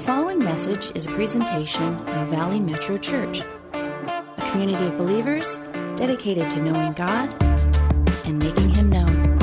[0.00, 3.42] following message is a presentation of Valley Metro Church,
[3.74, 5.58] a community of believers
[5.94, 7.30] dedicated to knowing God
[8.24, 9.38] and making Him known.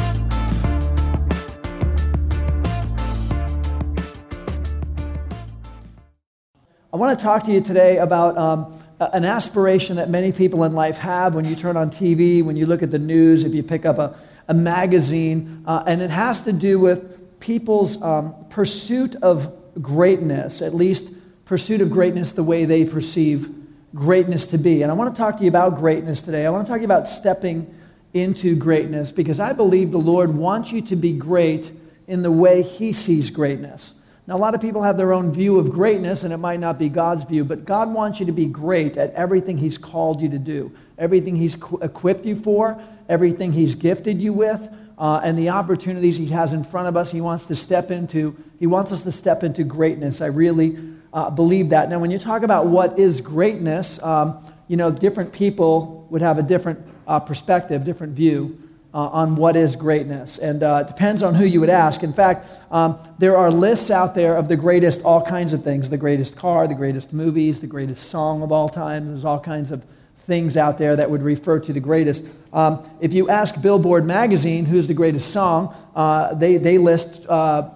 [6.92, 10.74] I want to talk to you today about um, an aspiration that many people in
[10.74, 13.62] life have when you turn on TV, when you look at the news, if you
[13.62, 14.18] pick up a,
[14.48, 20.73] a magazine, uh, and it has to do with people's um, pursuit of greatness, at
[20.73, 21.13] least
[21.45, 23.49] pursuit of greatness the way they perceive
[23.95, 24.81] greatness to be.
[24.83, 26.45] And I want to talk to you about greatness today.
[26.45, 27.73] I want to talk to you about stepping
[28.13, 31.71] into greatness because I believe the Lord wants you to be great
[32.08, 33.94] in the way He sees greatness.
[34.27, 36.78] Now, a lot of people have their own view of greatness, and it might not
[36.78, 40.28] be God's view, but God wants you to be great at everything He's called you
[40.30, 45.50] to do, everything He's equipped you for, everything He's gifted you with uh, and the
[45.50, 47.11] opportunities he has in front of us.
[47.11, 48.36] He wants to step into.
[48.59, 50.22] He wants us to step into greatness.
[50.22, 50.78] I really
[51.14, 51.90] uh, believe that.
[51.90, 56.38] Now, when you talk about what is greatness, um, you know, different people would have
[56.38, 58.62] a different uh, perspective, different view.
[58.94, 60.40] Uh, on what is greatness.
[60.40, 62.02] And uh, it depends on who you would ask.
[62.02, 65.90] In fact, um, there are lists out there of the greatest, all kinds of things
[65.90, 69.09] the greatest car, the greatest movies, the greatest song of all time.
[69.09, 69.86] There's all kinds of
[70.28, 72.25] things out there that would refer to the greatest.
[72.52, 77.69] Um, if you ask Billboard magazine who's the greatest song, uh, they, they list uh,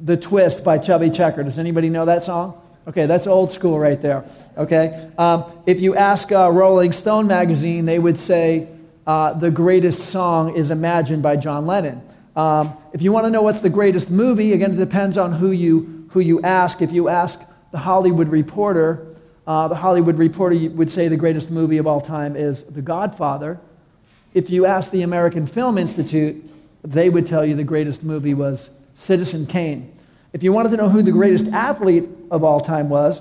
[0.00, 1.42] The Twist by Chubby Checker.
[1.42, 2.60] Does anybody know that song?
[2.86, 4.24] Okay, that's old school right there.
[4.58, 5.10] Okay?
[5.16, 8.68] Um, if you ask uh, Rolling Stone magazine, they would say
[9.06, 12.02] uh, the greatest song is Imagine by John Lennon.
[12.36, 15.52] Um, if you want to know what's the greatest movie, again, it depends on who
[15.52, 16.82] you, who you ask.
[16.82, 19.06] If you ask the Hollywood Reporter,
[19.46, 23.60] uh, the Hollywood Reporter would say the greatest movie of all time is The Godfather.
[24.32, 26.44] If you ask the American Film Institute,
[26.82, 29.92] they would tell you the greatest movie was Citizen Kane.
[30.32, 33.20] If you wanted to know who the greatest athlete of all time was,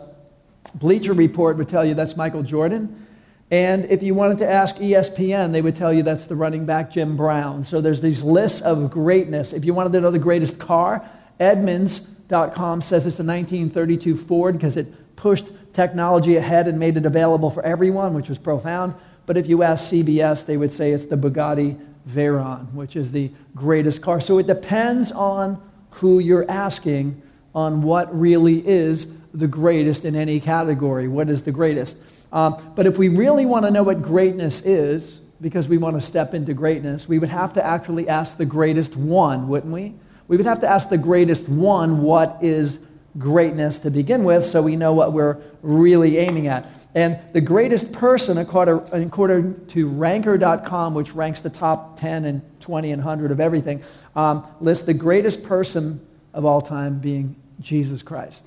[0.76, 3.06] Bleacher Report would tell you that's Michael Jordan.
[3.52, 6.92] And if you wanted to ask ESPN, they would tell you that's the running back
[6.92, 7.64] Jim Brown.
[7.64, 9.54] So there's these lists of greatness.
[9.54, 11.08] If you wanted to know the greatest car,
[11.40, 17.50] Edmunds.com says it's a 1932 Ford because it pushed technology ahead and made it available
[17.50, 18.94] for everyone, which was profound.
[19.26, 21.80] But if you ask CBS, they would say it's the Bugatti
[22.10, 24.22] Veyron, which is the greatest car.
[24.22, 25.62] So it depends on
[25.92, 27.22] who you're asking
[27.56, 31.08] on what really is the greatest in any category.
[31.08, 31.98] What is the greatest?
[32.32, 36.02] Um, but if we really want to know what greatness is, because we want to
[36.02, 39.94] step into greatness, we would have to actually ask the greatest one, wouldn't we?
[40.28, 42.80] We would have to ask the greatest one what is
[43.18, 46.66] greatness to begin with so we know what we're really aiming at.
[46.96, 53.04] And the greatest person, according to ranker.com, which ranks the top 10 and 20 and
[53.04, 53.84] 100 of everything,
[54.16, 58.46] um, lists the greatest person of all time being Jesus Christ.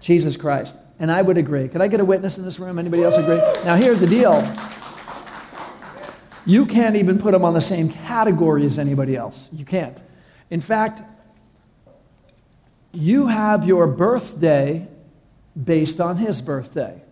[0.00, 0.76] Jesus Christ.
[0.98, 1.68] And I would agree.
[1.68, 2.78] Can I get a witness in this room?
[2.78, 3.38] Anybody else agree?
[3.64, 4.42] Now, here's the deal.
[6.44, 9.48] You can't even put him on the same category as anybody else.
[9.52, 10.00] You can't.
[10.50, 11.00] In fact,
[12.92, 14.88] you have your birthday
[15.62, 17.02] based on his birthday.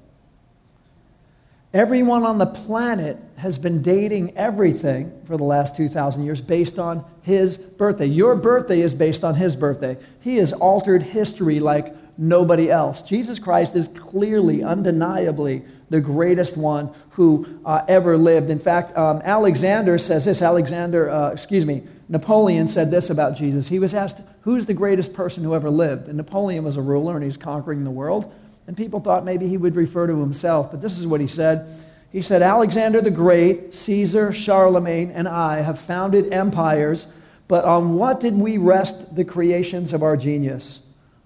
[1.75, 7.05] Everyone on the planet has been dating everything for the last 2,000 years based on
[7.23, 8.07] his birthday.
[8.07, 9.97] Your birthday is based on his birthday.
[10.21, 13.03] He has altered history like nobody else.
[13.03, 18.51] Jesus Christ is clearly, undeniably, the greatest one who uh, ever lived.
[18.51, 23.69] In fact, um, Alexander says this Alexander, uh, excuse me, Napoleon said this about Jesus.
[23.69, 26.09] He was asked, Who's the greatest person who ever lived?
[26.09, 28.33] And Napoleon was a ruler and he's conquering the world.
[28.67, 31.69] And people thought maybe he would refer to himself, but this is what he said.
[32.11, 37.09] He said, Alexander the Great, Caesar, Charlemagne, and I have founded empires,
[37.49, 40.81] but on what did we rest the creations of our genius?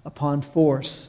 [0.04, 1.08] Upon force.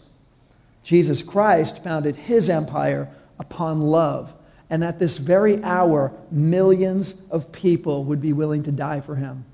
[0.83, 3.09] Jesus Christ founded his empire
[3.39, 4.33] upon love.
[4.69, 9.45] And at this very hour, millions of people would be willing to die for him.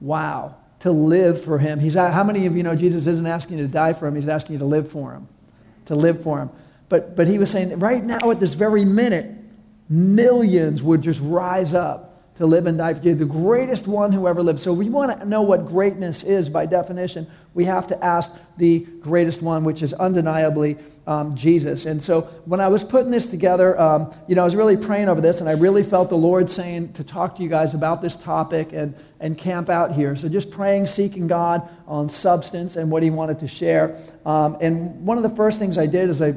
[0.00, 0.56] Wow.
[0.80, 1.80] To live for him.
[1.80, 4.14] He's, how many of you know Jesus isn't asking you to die for him?
[4.14, 5.28] He's asking you to live for him.
[5.86, 6.50] To live for him.
[6.88, 9.30] But, but he was saying, right now, at this very minute,
[9.88, 14.28] millions would just rise up to live and die for you, the greatest one who
[14.28, 14.60] ever lived.
[14.60, 17.26] So we want to know what greatness is by definition.
[17.58, 20.76] We have to ask the greatest one, which is undeniably
[21.08, 21.86] um, Jesus.
[21.86, 25.08] And so when I was putting this together, um, you know, I was really praying
[25.08, 28.00] over this, and I really felt the Lord saying to talk to you guys about
[28.00, 30.14] this topic and, and camp out here.
[30.14, 33.96] So just praying, seeking God on substance and what He wanted to share.
[34.24, 36.34] Um, and one of the first things I did is I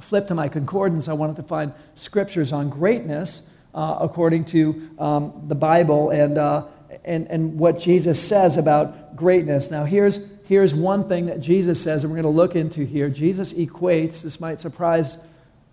[0.00, 1.06] flipped to my concordance.
[1.06, 6.10] I wanted to find scriptures on greatness uh, according to um, the Bible.
[6.10, 6.66] And, uh,
[7.04, 9.70] and, and what Jesus says about greatness.
[9.70, 13.08] Now, here's, here's one thing that Jesus says, and we're going to look into here.
[13.08, 15.18] Jesus equates, this might surprise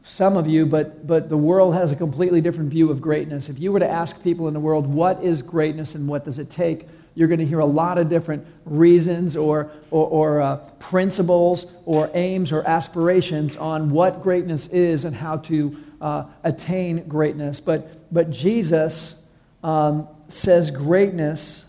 [0.03, 3.49] some of you, but, but the world has a completely different view of greatness.
[3.49, 6.39] If you were to ask people in the world, what is greatness and what does
[6.39, 6.87] it take?
[7.15, 12.09] You're going to hear a lot of different reasons or, or, or uh, principles or
[12.15, 17.61] aims or aspirations on what greatness is and how to uh, attain greatness.
[17.61, 19.25] But, but Jesus
[19.63, 21.65] um, says greatness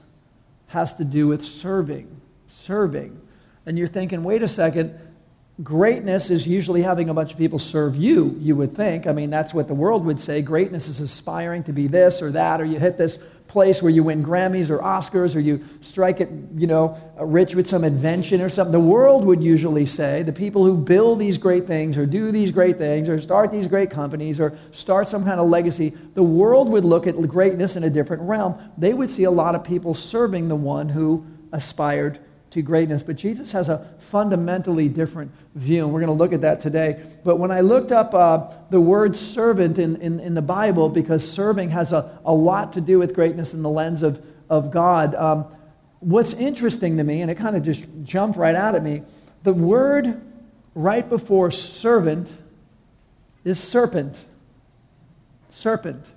[0.69, 2.21] has to do with serving.
[2.49, 3.21] Serving.
[3.67, 4.99] And you're thinking, wait a second,
[5.63, 9.07] greatness is usually having a bunch of people serve you, you would think.
[9.07, 10.43] I mean, that's what the world would say.
[10.43, 13.19] Greatness is aspiring to be this or that, or you hit this
[13.55, 17.69] place where you win Grammys or Oscars, or you strike it, you know, rich with
[17.69, 18.73] some invention or something.
[18.73, 22.51] The world would usually say, the people who build these great things, or do these
[22.51, 26.69] great things, or start these great companies, or start some kind of legacy, the world
[26.69, 28.59] would look at greatness in a different realm.
[28.77, 32.19] They would see a lot of people serving the one who aspired
[32.55, 33.03] to greatness.
[33.03, 37.05] But Jesus has a fundamentally different view, and we're going to look at that today.
[37.25, 41.29] But when I looked up uh, the word servant in, in, in, the Bible, because
[41.29, 45.17] serving has a, a lot to do with greatness in the lens of, of God,
[45.17, 45.47] um,
[45.99, 49.03] what's interesting to me, and it kind of just jumped right out at me,
[49.43, 50.23] the word
[50.77, 52.33] right before servant
[53.45, 54.25] is serpent.
[55.51, 56.09] Serpent.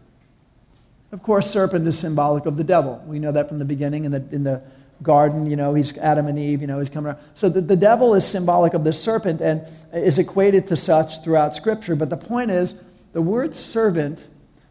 [1.11, 3.03] Of course, serpent is symbolic of the devil.
[3.07, 4.61] We know that from the beginning in the, in the
[5.01, 7.19] garden, you know, he's Adam and Eve, you know, he's coming around.
[7.35, 11.55] So the, the devil is symbolic of the serpent and is equated to such throughout
[11.55, 11.95] Scripture.
[11.95, 12.75] But the point is,
[13.13, 14.27] the word servant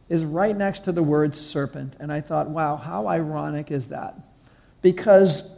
[0.08, 1.96] is right next to the word serpent.
[2.00, 4.14] And I thought, wow, how ironic is that?
[4.82, 5.50] Because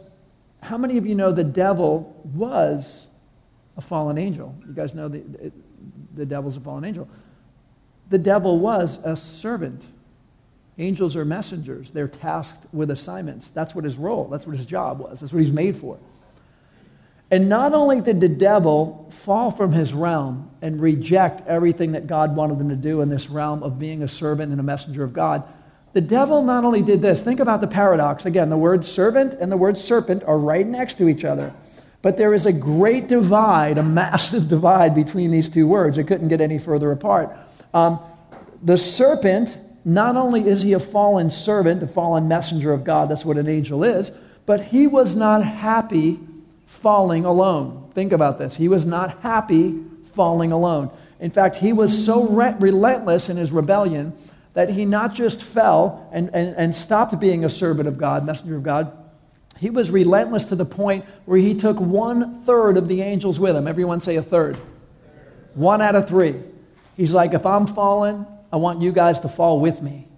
[0.61, 3.05] how many of you know the devil was
[3.77, 4.55] a fallen angel?
[4.67, 5.23] You guys know the,
[6.15, 7.07] the devil's a fallen angel.
[8.09, 9.83] The devil was a servant.
[10.79, 11.91] Angels are messengers.
[11.91, 13.49] They're tasked with assignments.
[13.49, 15.19] That's what his role, that's what his job was.
[15.19, 15.99] That's what he's made for.
[17.31, 22.35] And not only did the devil fall from his realm and reject everything that God
[22.35, 25.13] wanted him to do in this realm of being a servant and a messenger of
[25.13, 25.43] God,
[25.93, 28.25] the devil not only did this, think about the paradox.
[28.25, 31.53] Again, the word servant and the word serpent are right next to each other.
[32.01, 35.97] But there is a great divide, a massive divide between these two words.
[35.97, 37.35] It couldn't get any further apart.
[37.73, 37.99] Um,
[38.63, 39.55] the serpent
[39.95, 43.47] not only is he a fallen servant, a fallen messenger of God, that's what an
[43.47, 44.11] angel is,
[44.45, 46.19] but he was not happy
[46.65, 47.89] falling alone.
[47.93, 48.55] Think about this.
[48.55, 49.79] He was not happy
[50.13, 50.91] falling alone.
[51.19, 54.13] In fact, he was so re- relentless in his rebellion
[54.53, 58.55] that he not just fell and, and, and stopped being a servant of God, messenger
[58.55, 58.91] of God,
[59.59, 63.55] he was relentless to the point where he took one third of the angels with
[63.55, 63.67] him.
[63.67, 64.57] Everyone say a third.
[65.53, 66.35] One out of three.
[66.95, 70.09] He's like, if I'm fallen, I want you guys to fall with me.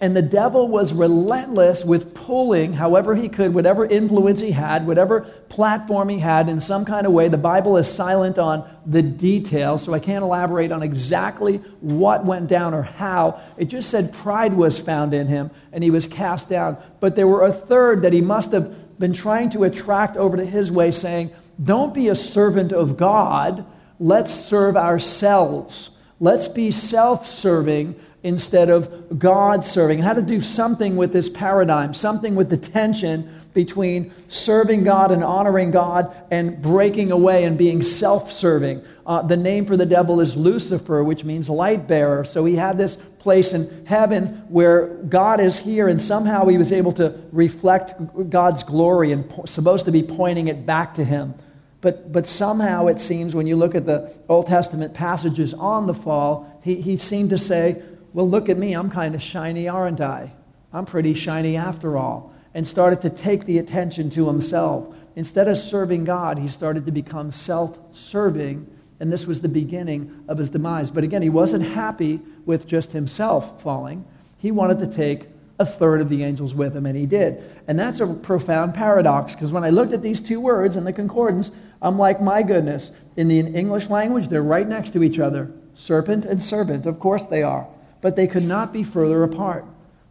[0.00, 5.22] And the devil was relentless with pulling, however he could, whatever influence he had, whatever
[5.48, 7.28] platform he had, in some kind of way.
[7.28, 12.48] The Bible is silent on the details, so I can't elaborate on exactly what went
[12.48, 13.40] down or how.
[13.56, 16.76] It just said pride was found in him and he was cast down.
[17.00, 20.44] But there were a third that he must have been trying to attract over to
[20.44, 21.30] his way, saying,
[21.62, 23.64] Don't be a servant of God,
[23.98, 25.90] let's serve ourselves.
[26.20, 29.98] Let's be self serving instead of God serving.
[30.00, 35.10] And how to do something with this paradigm, something with the tension between serving God
[35.10, 38.82] and honoring God and breaking away and being self serving.
[39.06, 42.24] Uh, the name for the devil is Lucifer, which means light bearer.
[42.24, 46.72] So he had this place in heaven where God is here, and somehow he was
[46.72, 51.34] able to reflect God's glory and po- supposed to be pointing it back to him.
[51.80, 55.94] But, but somehow it seems when you look at the Old Testament passages on the
[55.94, 57.82] fall, he, he seemed to say,
[58.12, 60.32] Well, look at me, I'm kind of shiny, aren't I?
[60.72, 62.34] I'm pretty shiny after all.
[62.54, 64.94] And started to take the attention to himself.
[65.14, 68.66] Instead of serving God, he started to become self serving,
[69.00, 70.90] and this was the beginning of his demise.
[70.90, 74.04] But again, he wasn't happy with just himself falling.
[74.38, 77.42] He wanted to take a third of the angels with him, and he did.
[77.66, 80.92] And that's a profound paradox because when I looked at these two words in the
[80.92, 81.50] concordance,
[81.82, 86.24] I'm like, my goodness, in the English language, they're right next to each other serpent
[86.24, 86.86] and servant.
[86.86, 87.66] Of course they are.
[88.00, 89.64] But they could not be further apart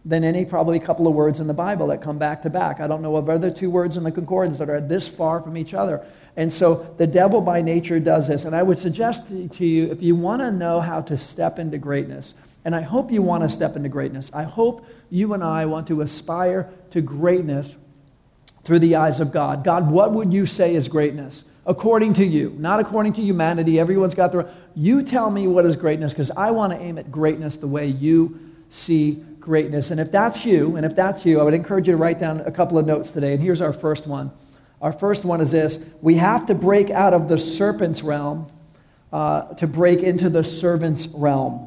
[0.06, 2.80] than any probably couple of words in the Bible that come back to back.
[2.80, 5.58] I don't know of other two words in the concordance that are this far from
[5.58, 6.06] each other.
[6.38, 8.46] And so the devil by nature does this.
[8.46, 11.78] And I would suggest to you, if you want to know how to step into
[11.78, 12.36] greatness,
[12.68, 15.88] and I hope you want to step into greatness, I hope you and I want
[15.88, 17.78] to aspire to greatness
[18.64, 19.64] through the eyes of God.
[19.64, 21.46] God, what would you say is greatness?
[21.66, 23.80] According to you, not according to humanity.
[23.80, 24.50] Everyone's got their.
[24.76, 27.88] You tell me what is greatness because I want to aim at greatness the way
[27.88, 28.38] you
[28.70, 29.92] see greatness.
[29.92, 32.42] And if that's you, and if that's you, I would encourage you to write down
[32.42, 33.32] a couple of notes today.
[33.32, 34.30] And here's our first one.
[34.82, 38.52] Our first one is this we have to break out of the serpent's realm
[39.14, 41.67] uh, to break into the servant's realm.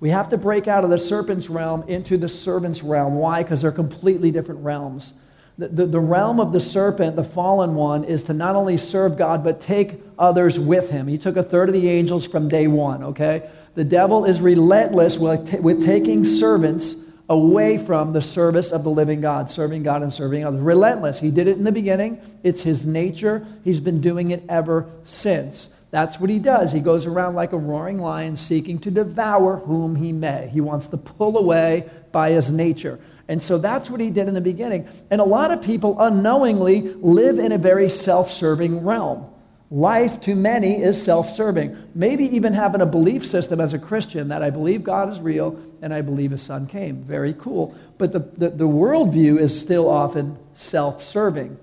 [0.00, 3.16] We have to break out of the serpent's realm into the servant's realm.
[3.16, 3.42] Why?
[3.42, 5.12] Because they're completely different realms.
[5.58, 9.18] The, the, the, realm of the serpent, the fallen one, is to not only serve
[9.18, 11.08] God, but take others with him.
[11.08, 13.50] He took a third of the angels from day one, okay?
[13.74, 16.94] The devil is relentless with, t- with taking servants
[17.28, 20.60] away from the service of the living God, serving God and serving others.
[20.60, 21.18] Relentless.
[21.18, 23.44] He did it in the beginning, it's his nature.
[23.64, 25.70] He's been doing it ever since.
[25.90, 26.70] That's what he does.
[26.70, 30.48] He goes around like a roaring lion seeking to devour whom he may.
[30.52, 32.98] He wants to pull away by his nature.
[33.28, 34.88] And so that's what he did in the beginning.
[35.10, 39.26] And a lot of people unknowingly live in a very self serving realm.
[39.70, 41.76] Life to many is self serving.
[41.94, 45.58] Maybe even having a belief system as a Christian that I believe God is real
[45.82, 47.02] and I believe his son came.
[47.02, 47.74] Very cool.
[47.98, 51.58] But the, the, the worldview is still often self serving.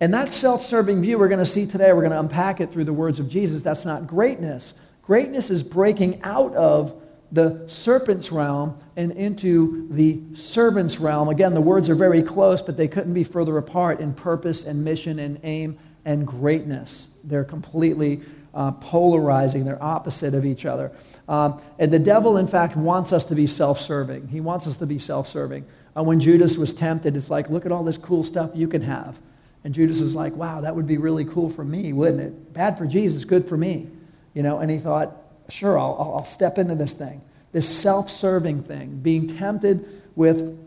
[0.00, 2.72] And that self serving view we're going to see today, we're going to unpack it
[2.72, 3.62] through the words of Jesus.
[3.62, 4.74] That's not greatness.
[5.02, 6.94] Greatness is breaking out of
[7.32, 11.28] the serpent's realm and into the servant's realm.
[11.28, 14.84] Again, the words are very close, but they couldn't be further apart in purpose and
[14.84, 17.08] mission and aim and greatness.
[17.22, 18.20] They're completely
[18.52, 20.90] uh, polarizing, they're opposite of each other.
[21.28, 24.28] Um, and the devil, in fact, wants us to be self serving.
[24.28, 25.66] He wants us to be self serving.
[25.96, 28.82] Uh, when Judas was tempted, it's like, look at all this cool stuff you can
[28.82, 29.20] have.
[29.64, 32.52] And Judas is like, wow, that would be really cool for me, wouldn't it?
[32.54, 33.88] Bad for Jesus, good for me.
[34.34, 35.16] You know, and he thought,
[35.48, 37.20] sure, I'll, I'll step into this thing.
[37.52, 39.86] This self serving thing, being tempted
[40.16, 40.58] with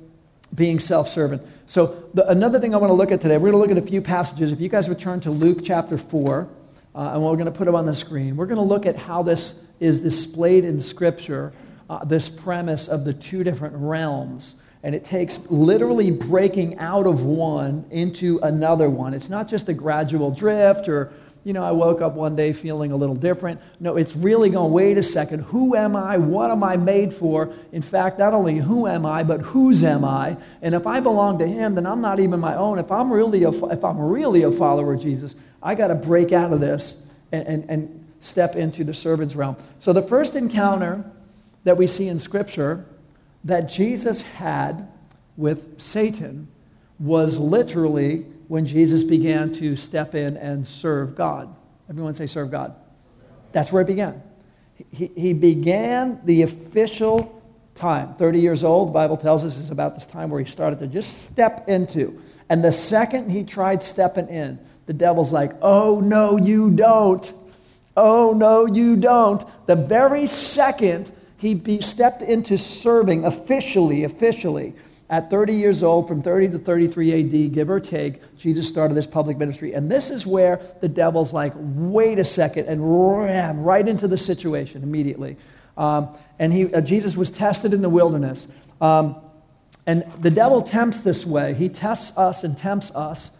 [0.54, 3.68] being self serving So, the, another thing I want to look at today, we're going
[3.68, 4.52] to look at a few passages.
[4.52, 6.50] If you guys return to Luke chapter 4,
[6.96, 8.98] uh, and we're going to put them on the screen, we're going to look at
[8.98, 11.54] how this is displayed in Scripture,
[11.90, 14.56] uh, this premise of the two different realms.
[14.84, 19.13] And it takes literally breaking out of one into another one.
[19.13, 21.13] It's not just a gradual drift or
[21.44, 23.60] you know, I woke up one day feeling a little different.
[23.80, 26.18] No, it's really going, wait a second, who am I?
[26.18, 27.54] What am I made for?
[27.74, 30.38] In fact, not only who am I, but whose am I?
[30.62, 32.80] And if I belong to him, then I'm not even my own.
[32.80, 36.32] If I'm really a, if I'm really a follower of Jesus, I got to break
[36.32, 39.58] out of this and, and, and step into the servant's realm.
[39.80, 41.04] So the first encounter
[41.66, 42.86] that we see in Scripture
[43.44, 44.88] that Jesus had
[45.36, 46.48] with Satan
[47.00, 51.54] was literally when Jesus began to step in and serve God.
[51.90, 52.76] Everyone say, serve God.
[53.52, 54.22] That's where it began.
[54.92, 57.42] He, he began the official
[57.76, 58.14] time.
[58.16, 60.88] 30 years old, the Bible tells us, is about this time where he started to
[60.88, 62.22] just step into.
[62.50, 67.34] And the second he tried stepping in, the devil's like, oh, no, you don't.
[67.96, 69.44] Oh, no, you don't.
[69.68, 71.12] The very second
[71.44, 74.74] he stepped into serving officially, officially,
[75.10, 79.06] at 30 years old, from 30 to 33 AD, give or take, Jesus started this
[79.06, 79.74] public ministry.
[79.74, 84.18] And this is where the devil's like, wait a second, and ran right into the
[84.18, 85.38] situation immediately.
[85.78, 88.48] Um, and he, uh, Jesus was tested in the wilderness.
[88.80, 89.18] Um,
[89.86, 91.54] and the devil tempts this way.
[91.54, 93.32] He tests us and tempts us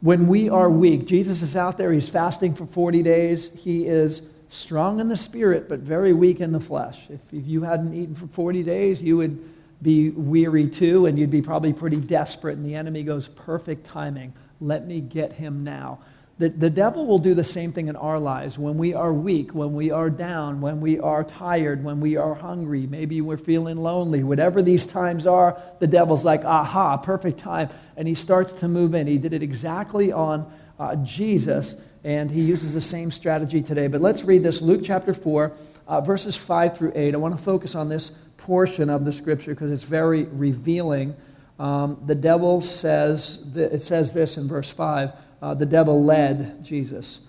[0.00, 1.06] when we are weak.
[1.06, 3.50] Jesus is out there, he's fasting for 40 days.
[3.62, 6.98] He is strong in the spirit, but very weak in the flesh.
[7.10, 9.42] If you hadn't eaten for 40 days, you would
[9.82, 12.56] be weary too, and you'd be probably pretty desperate.
[12.56, 14.32] And the enemy goes, Perfect timing.
[14.60, 15.98] Let me get him now.
[16.36, 19.54] The, the devil will do the same thing in our lives when we are weak,
[19.54, 23.76] when we are down, when we are tired, when we are hungry, maybe we're feeling
[23.76, 24.24] lonely.
[24.24, 27.68] Whatever these times are, the devil's like, aha, perfect time.
[27.96, 29.06] And he starts to move in.
[29.06, 33.86] He did it exactly on uh, Jesus, and he uses the same strategy today.
[33.86, 35.52] But let's read this Luke chapter 4,
[35.88, 37.14] uh, verses 5 through 8.
[37.14, 41.16] I want to focus on this portion of the scripture because it's very revealing.
[41.58, 46.64] Um, the devil says, th- it says this in verse 5 uh, the devil led
[46.64, 47.20] Jesus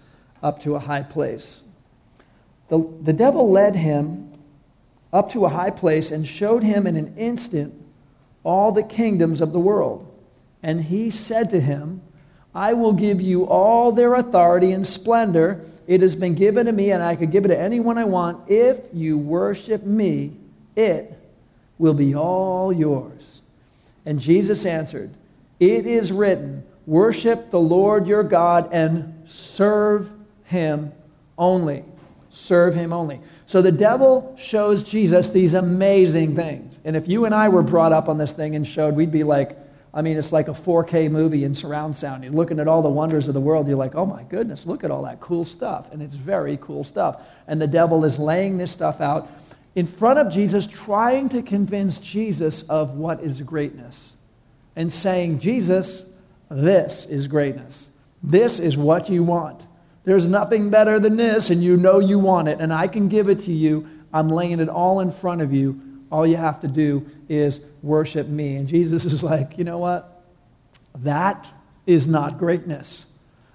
[0.41, 1.63] up to a high place.
[2.70, 4.32] The, the devil led him
[5.12, 7.74] up to a high place and showed him in an instant
[8.44, 10.10] all the kingdoms of the world.
[10.63, 12.01] And he said to him,
[12.55, 15.63] I will give you all their authority and splendor.
[15.85, 18.50] It has been given to me, and I could give it to anyone I want
[18.50, 20.33] if you worship me
[20.75, 21.17] it
[21.77, 23.41] will be all yours.
[24.05, 25.12] And Jesus answered,
[25.59, 30.12] It is written, Worship the Lord your God and serve
[30.45, 30.91] him
[31.38, 31.83] only.
[32.29, 33.19] Serve him only.
[33.47, 36.79] So the devil shows Jesus these amazing things.
[36.83, 39.24] And if you and I were brought up on this thing and showed, we'd be
[39.24, 39.57] like,
[39.96, 42.25] I mean, it's like a 4K movie in surround sound.
[42.25, 43.66] You're looking at all the wonders of the world.
[43.66, 45.94] You're like, oh my goodness, look at all that cool stuff.
[45.94, 47.24] And it's very cool stuff.
[47.48, 49.30] And the devil is laying this stuff out
[49.74, 54.14] in front of Jesus, trying to convince Jesus of what is greatness
[54.75, 56.04] and saying, Jesus,
[56.50, 57.90] this is greatness.
[58.22, 59.66] This is what you want.
[60.04, 63.30] There's nothing better than this, and you know you want it, and I can give
[63.30, 63.88] it to you.
[64.14, 65.82] I'm laying it all in front of you.
[66.12, 68.55] All you have to do is worship me.
[68.55, 70.24] And Jesus is like, you know what?
[71.00, 71.47] That
[71.85, 73.05] is not greatness.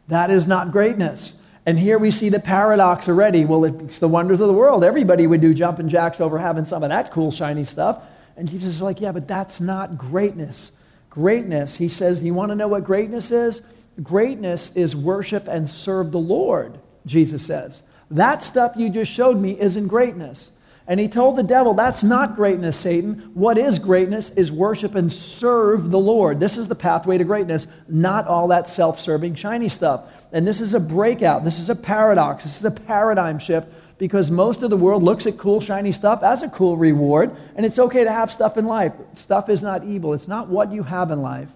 [0.08, 1.34] That is not greatness.
[1.66, 3.44] And here we see the paradox already.
[3.44, 4.82] Well, it's the wonders of the world.
[4.82, 8.02] Everybody would do jumping jacks over having some of that cool, shiny stuff.
[8.36, 10.72] And Jesus is like, yeah, but that's not greatness.
[11.10, 13.62] Greatness, he says, you want to know what greatness is?
[14.02, 17.82] Greatness is worship and serve the Lord, Jesus says.
[18.12, 20.52] That stuff you just showed me isn't greatness.
[20.90, 23.30] And he told the devil, That's not greatness, Satan.
[23.32, 26.40] What is greatness is worship and serve the Lord.
[26.40, 30.02] This is the pathway to greatness, not all that self serving, shiny stuff.
[30.32, 31.44] And this is a breakout.
[31.44, 32.42] This is a paradox.
[32.42, 33.68] This is a paradigm shift
[33.98, 37.36] because most of the world looks at cool, shiny stuff as a cool reward.
[37.54, 38.92] And it's okay to have stuff in life.
[39.14, 40.12] Stuff is not evil.
[40.12, 41.50] It's not what you have in life,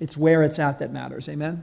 [0.00, 1.28] it's where it's at that matters.
[1.28, 1.62] Amen?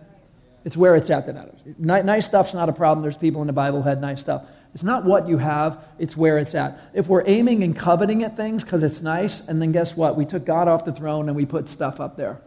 [0.65, 1.59] It's where it's at that matters.
[1.79, 3.01] Nice stuff's not a problem.
[3.01, 4.43] There's people in the Bible who had nice stuff.
[4.73, 6.79] It's not what you have, it's where it's at.
[6.93, 10.15] If we're aiming and coveting at things because it's nice, and then guess what?
[10.15, 12.41] We took God off the throne and we put stuff up there.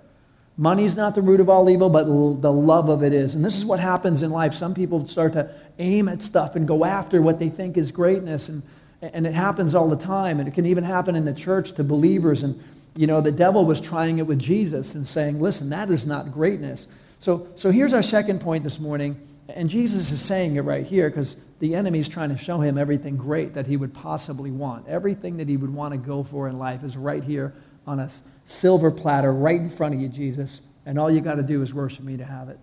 [0.57, 3.35] Money's not the root of all evil, but l- the love of it is.
[3.35, 4.53] And this is what happens in life.
[4.53, 8.51] Some people start to aim at stuff and go after what they think is greatness.
[8.51, 8.63] And,
[9.01, 10.39] and it happens all the time.
[10.39, 12.43] And it can even happen in the church to believers.
[12.43, 12.63] And,
[12.95, 16.31] you know, the devil was trying it with Jesus and saying, listen, that is not
[16.31, 16.89] greatness.
[17.21, 19.19] So, so here's our second point this morning.
[19.49, 22.77] And Jesus is saying it right here because the enemy is trying to show him
[22.77, 24.89] everything great that he would possibly want.
[24.89, 27.55] Everything that he would want to go for in life is right here
[27.87, 28.11] on a
[28.47, 31.73] silver platter right in front of you, Jesus, and all you got to do is
[31.73, 32.59] worship me to have it.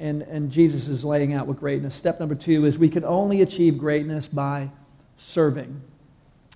[0.00, 1.94] And, and Jesus is laying out what greatness.
[1.94, 4.70] Step number two is we can only achieve greatness by
[5.16, 5.80] serving.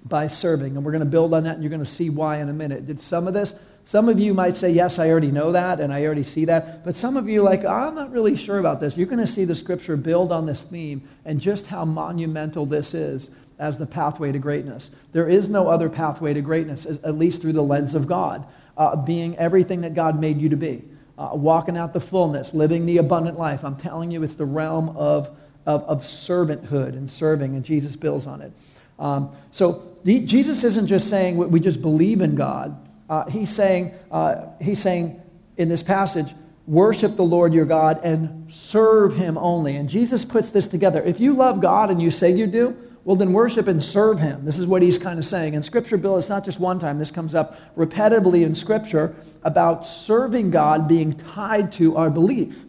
[0.05, 0.77] By serving.
[0.77, 2.53] And we're going to build on that, and you're going to see why in a
[2.53, 2.87] minute.
[2.87, 3.55] Did some of this,
[3.89, 6.85] some of you might say, yes, I already know that, and I already see that.
[6.85, 8.99] But some of you are like, oh, I'm not really sure about this.
[8.99, 12.93] You're going to see the scripture build on this theme and just how monumental this
[12.93, 14.91] is as the pathway to greatness.
[15.13, 18.47] There is no other pathway to greatness, at least through the lens of God
[18.77, 20.85] uh, being everything that God made you to be,
[21.17, 23.65] uh, walking out the fullness, living the abundant life.
[23.65, 28.27] I'm telling you, it's the realm of, of, of servanthood and serving, and Jesus builds
[28.27, 28.53] on it.
[28.99, 32.85] Um, so the, Jesus isn't just saying we just believe in God.
[33.09, 35.21] Uh, he's, saying, uh, he's saying
[35.57, 36.35] in this passage,
[36.67, 39.77] worship the Lord your God and serve him only.
[39.77, 41.03] And Jesus puts this together.
[41.03, 44.45] If you love God and you say you do, well, then worship and serve him.
[44.45, 45.55] This is what he's kind of saying.
[45.55, 46.99] In Scripture, Bill, it's not just one time.
[46.99, 52.67] This comes up repetitively in Scripture about serving God being tied to our belief.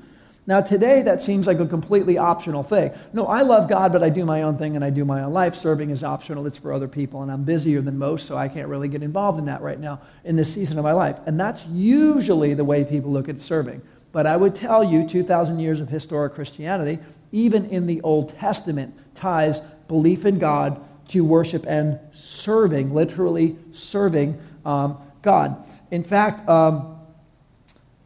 [0.50, 2.92] Now, today, that seems like a completely optional thing.
[3.14, 5.32] No, I love God, but I do my own thing and I do my own
[5.32, 5.54] life.
[5.54, 8.68] Serving is optional, it's for other people, and I'm busier than most, so I can't
[8.68, 11.20] really get involved in that right now in this season of my life.
[11.28, 13.84] And that's usually the way people look at serving.
[14.12, 16.98] But I would tell you, 2,000 years of historic Christianity,
[17.32, 24.42] even in the Old Testament, ties belief in God to worship and serving, literally serving
[24.66, 25.64] um, God.
[25.92, 26.99] In fact, um,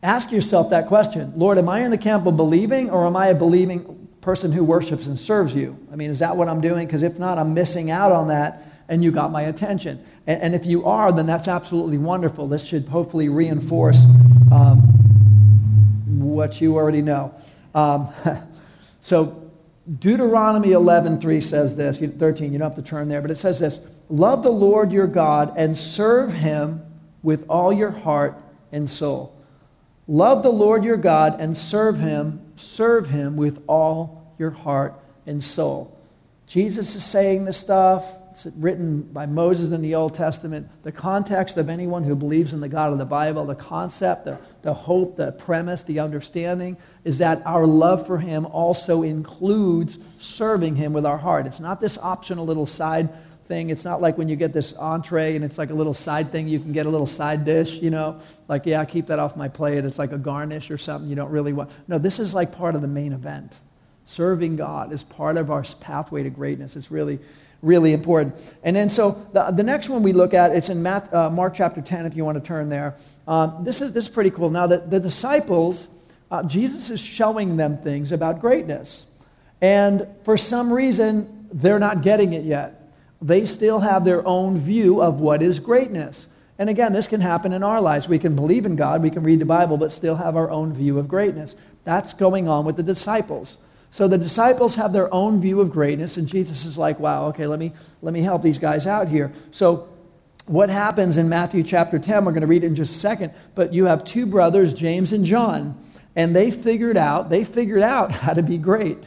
[0.03, 3.27] ask yourself that question Lord, am I in the camp of believing or am I
[3.27, 5.77] a believing person who worships and serves you?
[5.91, 6.85] I mean, is that what I'm doing?
[6.85, 10.03] Because if not, I'm missing out on that and you got my attention.
[10.27, 12.47] And, and, if you are, then that's absolutely wonderful.
[12.47, 14.05] This should hopefully reinforce
[14.51, 14.79] um,
[16.19, 17.33] what you already know.
[17.73, 18.09] Um,
[19.01, 19.51] so
[19.99, 23.79] Deuteronomy 11:3 says this, 13, you don't have to turn there, but it says this,
[24.09, 26.81] "Love the Lord your God and serve him
[27.21, 28.37] with all your heart
[28.71, 29.33] and soul."
[30.07, 35.41] Love the Lord your God and serve him, serve him with all your heart and
[35.43, 35.97] soul.
[36.47, 38.05] Jesus is saying this stuff.
[38.31, 40.67] It's written by Moses in the Old Testament.
[40.81, 44.39] The context of anyone who believes in the God of the Bible, the concept, the,
[44.63, 50.75] the hope, the premise, the understanding is that our love for Him also includes serving
[50.75, 51.45] Him with our heart.
[51.45, 53.09] It's not this optional little side
[53.45, 53.69] thing.
[53.69, 56.47] It's not like when you get this entree and it's like a little side thing.
[56.47, 59.35] You can get a little side dish, you know, like, yeah, I keep that off
[59.35, 59.83] my plate.
[59.85, 61.71] It's like a garnish or something you don't really want.
[61.87, 63.57] No, this is like part of the main event.
[64.05, 66.75] Serving God is part of our pathway to greatness.
[66.75, 67.19] It's really
[67.63, 68.55] really important.
[68.63, 71.55] And then so the, the next one we look at, it's in Matt, uh, Mark
[71.55, 72.95] chapter 10, if you want to turn there.
[73.27, 74.49] Um, this, is, this is pretty cool.
[74.49, 75.87] Now, the, the disciples,
[76.29, 79.05] uh, Jesus is showing them things about greatness.
[79.61, 82.82] And for some reason, they're not getting it yet.
[83.23, 86.27] They still have their own view of what is greatness.
[86.59, 88.09] And again, this can happen in our lives.
[88.09, 90.73] We can believe in God, we can read the Bible, but still have our own
[90.73, 91.55] view of greatness.
[91.85, 93.57] That's going on with the disciples.
[93.91, 97.47] So the disciples have their own view of greatness, and Jesus is like, wow, okay,
[97.47, 99.31] let me, let me help these guys out here.
[99.51, 99.87] So
[100.45, 103.33] what happens in Matthew chapter 10, we're going to read it in just a second,
[103.55, 105.77] but you have two brothers, James and John,
[106.15, 108.97] and they figured out, they figured out how to be great.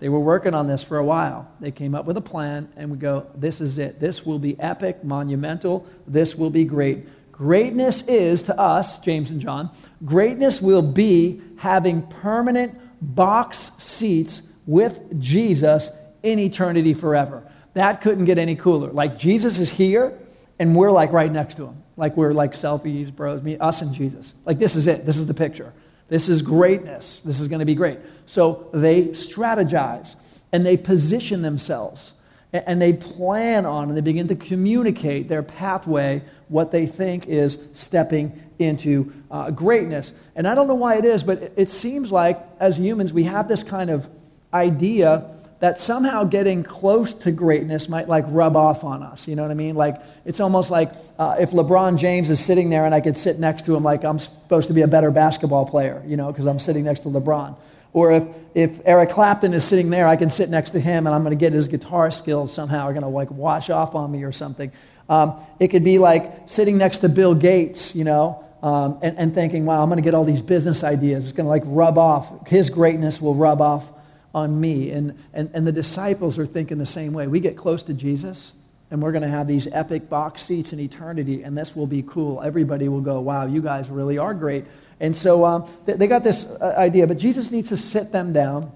[0.00, 1.50] They were working on this for a while.
[1.60, 3.98] They came up with a plan, and we go, this is it.
[3.98, 5.86] This will be epic, monumental.
[6.06, 7.06] This will be great.
[7.32, 9.70] Greatness is, to us, James and John,
[10.04, 12.78] greatness will be having permanent
[13.14, 15.90] box seats with Jesus
[16.22, 17.42] in eternity forever.
[17.74, 18.90] That couldn't get any cooler.
[18.90, 20.18] Like Jesus is here,
[20.58, 21.82] and we're like right next to him.
[21.96, 24.34] Like we're like selfies, bros, me, us and Jesus.
[24.44, 25.06] Like this is it.
[25.06, 25.72] This is the picture.
[26.08, 27.20] This is greatness.
[27.20, 27.98] This is going to be great.
[28.26, 30.16] So they strategize
[30.52, 32.14] and they position themselves
[32.52, 37.58] and they plan on and they begin to communicate their pathway, what they think is
[37.74, 40.14] stepping into uh, greatness.
[40.34, 43.48] And I don't know why it is, but it seems like as humans we have
[43.48, 44.08] this kind of
[44.52, 49.26] idea that somehow getting close to greatness might like rub off on us.
[49.26, 49.74] You know what I mean?
[49.74, 53.38] Like it's almost like uh, if LeBron James is sitting there and I could sit
[53.38, 56.46] next to him, like I'm supposed to be a better basketball player, you know, because
[56.46, 57.56] I'm sitting next to LeBron.
[57.92, 61.14] Or if, if Eric Clapton is sitting there, I can sit next to him and
[61.14, 64.12] I'm going to get his guitar skills somehow are going to like wash off on
[64.12, 64.70] me or something.
[65.08, 69.34] Um, it could be like sitting next to Bill Gates, you know, um, and, and
[69.34, 71.24] thinking, wow, I'm going to get all these business ideas.
[71.24, 72.46] It's going to like rub off.
[72.46, 73.90] His greatness will rub off
[74.34, 74.90] on me.
[74.90, 77.26] And, and, and the disciples are thinking the same way.
[77.26, 78.52] We get close to Jesus,
[78.90, 82.02] and we're going to have these epic box seats in eternity, and this will be
[82.02, 82.42] cool.
[82.42, 84.64] Everybody will go, wow, you guys really are great.
[85.00, 88.32] And so um, they, they, got this uh, idea, but Jesus needs to sit them
[88.32, 88.72] down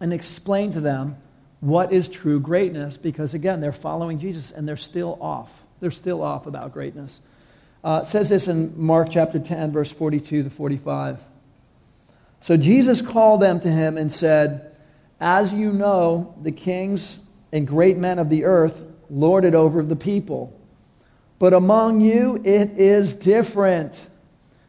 [0.00, 1.16] and explain to them
[1.60, 5.62] what is true greatness, because again, they're following Jesus and they're still off.
[5.80, 7.20] They're still off about greatness.
[7.82, 11.18] Uh, it says this in Mark chapter 10, verse 42 to 45.
[12.40, 14.69] So Jesus called them to him and said,
[15.20, 17.20] as you know, the kings
[17.52, 20.56] and great men of the earth lord it over the people.
[21.38, 24.08] But among you, it is different.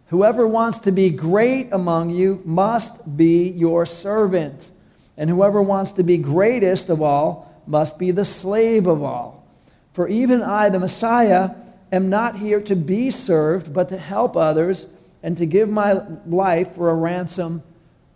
[0.08, 4.70] Whoever wants to be great among you must be your servant.
[5.18, 9.48] And whoever wants to be greatest of all must be the slave of all.
[9.94, 11.52] For even I, the Messiah,
[11.92, 14.88] am not here to be served, but to help others
[15.24, 17.64] and to give my life for a ransom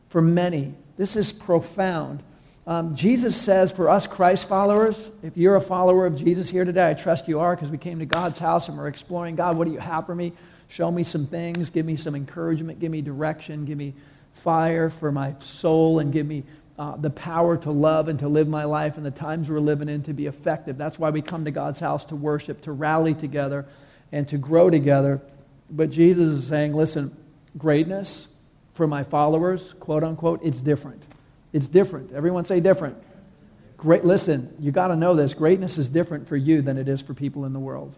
[0.10, 0.74] for many.
[0.98, 2.24] This is profound.
[2.67, 6.89] Um, Jesus says for us Christ followers, if you're a follower of Jesus here today,
[6.89, 9.65] I trust you are because we came to God's house and we're exploring God, what
[9.65, 10.34] do you have for me?
[10.67, 13.93] Show me some things, give me some encouragement, give me direction, give me
[14.34, 16.43] fire for my soul, and give me
[16.80, 19.88] uh, the power to love and to live my life in the times we're living
[19.88, 20.75] in to be effective.
[20.75, 23.67] That's why we come to God's house to worship, to rally together,
[24.12, 25.21] and to grow together.
[25.69, 27.15] But Jesus is saying, listen,
[27.60, 28.28] greatness
[28.73, 31.04] for my followers, quote unquote, it's different.
[31.55, 32.11] It's different.
[32.11, 32.97] Everyone say different.
[33.77, 35.33] Great, listen, you got to know this.
[35.33, 37.95] Greatness is different for you than it is for people in the world.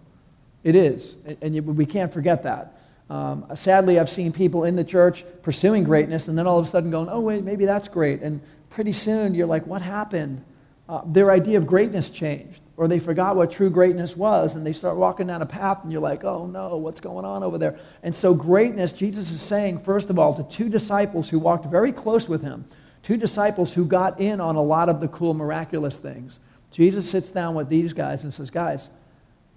[0.63, 1.15] It is.
[1.41, 2.79] And we can't forget that.
[3.09, 6.69] Um, sadly, I've seen people in the church pursuing greatness and then all of a
[6.69, 8.21] sudden going, oh, wait, maybe that's great.
[8.21, 10.45] And pretty soon you're like, what happened?
[10.87, 12.61] Uh, their idea of greatness changed.
[12.75, 15.91] Or they forgot what true greatness was and they start walking down a path and
[15.91, 17.79] you're like, oh no, what's going on over there?
[18.03, 21.91] And so, greatness, Jesus is saying, first of all, to two disciples who walked very
[21.91, 22.65] close with him
[23.07, 26.41] two disciples who got in on a lot of the cool, miraculous things.
[26.71, 28.89] Jesus sits down with these guys and says, Guys,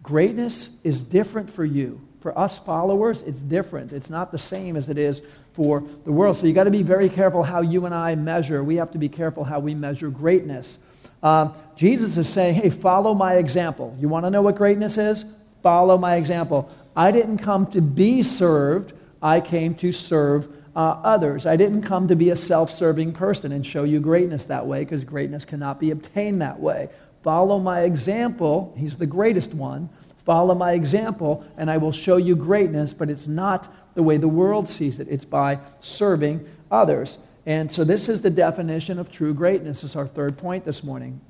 [0.04, 2.00] greatness is different for you.
[2.20, 3.92] For us followers, it's different.
[3.92, 5.20] It's not the same as it is
[5.52, 6.36] for the world.
[6.36, 8.62] So you got to be very careful how you and I measure.
[8.62, 10.78] We have to be careful how we measure greatness.
[11.20, 13.96] Um, Jesus is saying, hey, follow my example.
[13.98, 15.24] You want to know what greatness is?
[15.60, 16.70] Follow my example.
[16.94, 21.46] I didn't come to be served, I came to serve uh, others.
[21.46, 24.84] I didn't come to be a self serving person and show you greatness that way
[24.84, 26.88] because greatness cannot be obtained that way.
[27.22, 28.74] Follow my example.
[28.76, 29.88] He's the greatest one.
[30.24, 34.28] Follow my example, and I will show you greatness, but it's not the way the
[34.28, 35.08] world sees it.
[35.10, 37.18] It's by serving others.
[37.46, 39.80] And so, this is the definition of true greatness.
[39.80, 41.20] This is our third point this morning.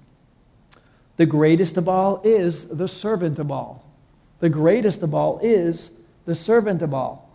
[1.16, 3.84] The greatest of all is the servant of all.
[4.40, 5.92] The greatest of all is
[6.24, 7.29] the servant of all.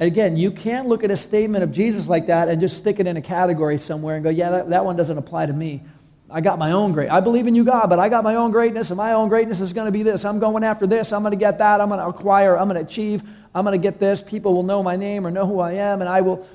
[0.00, 3.00] And again, you can't look at a statement of Jesus like that and just stick
[3.00, 5.82] it in a category somewhere and go, yeah, that, that one doesn't apply to me.
[6.30, 7.10] I got my own great.
[7.10, 9.60] I believe in you, God, but I got my own greatness, and my own greatness
[9.60, 10.24] is going to be this.
[10.24, 11.12] I'm going after this.
[11.12, 11.80] I'm going to get that.
[11.80, 12.56] I'm going to acquire.
[12.56, 13.22] I'm going to achieve.
[13.54, 14.20] I'm going to get this.
[14.20, 16.46] People will know my name or know who I am, and I will.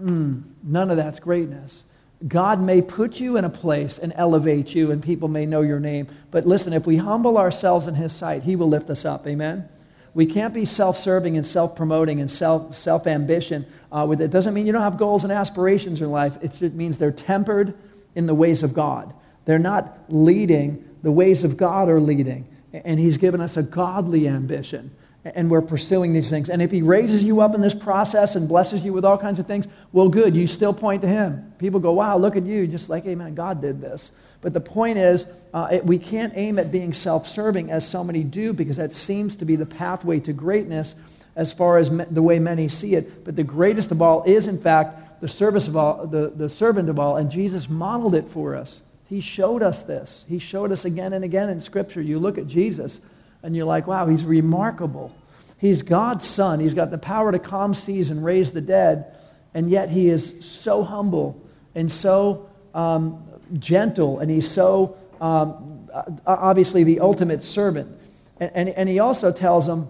[0.00, 1.84] Mm, none of that's greatness.
[2.26, 5.80] God may put you in a place and elevate you, and people may know your
[5.80, 6.08] name.
[6.30, 9.26] But listen, if we humble ourselves in His sight, He will lift us up.
[9.26, 9.68] Amen?
[10.16, 13.66] We can't be self serving and self promoting and self ambition.
[13.92, 16.96] Uh, it doesn't mean you don't have goals and aspirations in life, it just means
[16.96, 17.74] they're tempered
[18.14, 19.12] in the ways of God.
[19.44, 22.48] They're not leading, the ways of God are leading.
[22.72, 24.90] And He's given us a godly ambition
[25.34, 26.48] and we're pursuing these things.
[26.48, 29.38] And if he raises you up in this process and blesses you with all kinds
[29.38, 30.36] of things, well, good.
[30.36, 31.52] You still point to him.
[31.58, 32.66] People go, wow, look at you.
[32.66, 34.12] Just like, amen, God did this.
[34.40, 38.04] But the point is, uh, it, we can't aim at being self serving as so
[38.04, 40.94] many do because that seems to be the pathway to greatness
[41.34, 43.24] as far as me, the way many see it.
[43.24, 46.88] But the greatest of all is, in fact, the, service of all, the, the servant
[46.88, 47.16] of all.
[47.16, 48.82] And Jesus modeled it for us.
[49.08, 50.24] He showed us this.
[50.28, 52.00] He showed us again and again in Scripture.
[52.00, 53.00] You look at Jesus
[53.46, 55.14] and you're like, wow, he's remarkable.
[55.58, 56.58] He's God's son.
[56.58, 59.16] He's got the power to calm seas and raise the dead,
[59.54, 61.40] and yet he is so humble
[61.76, 63.24] and so um,
[63.60, 65.88] gentle, and he's so um,
[66.26, 67.96] obviously the ultimate servant.
[68.40, 69.86] And, and, and he also tells them,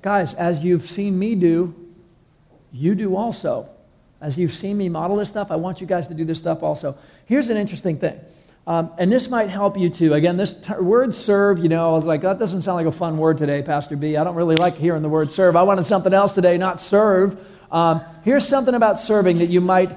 [0.00, 1.74] guys, as you've seen me do,
[2.72, 3.68] you do also.
[4.20, 6.62] As you've seen me model this stuff, I want you guys to do this stuff
[6.62, 6.96] also.
[7.26, 8.20] Here's an interesting thing.
[8.70, 10.14] Um, and this might help you too.
[10.14, 12.96] Again, this t- word serve, you know, I was like, that doesn't sound like a
[12.96, 14.16] fun word today, Pastor B.
[14.16, 15.56] I don't really like hearing the word serve.
[15.56, 17.36] I wanted something else today, not serve.
[17.72, 19.90] Um, here's something about serving that you might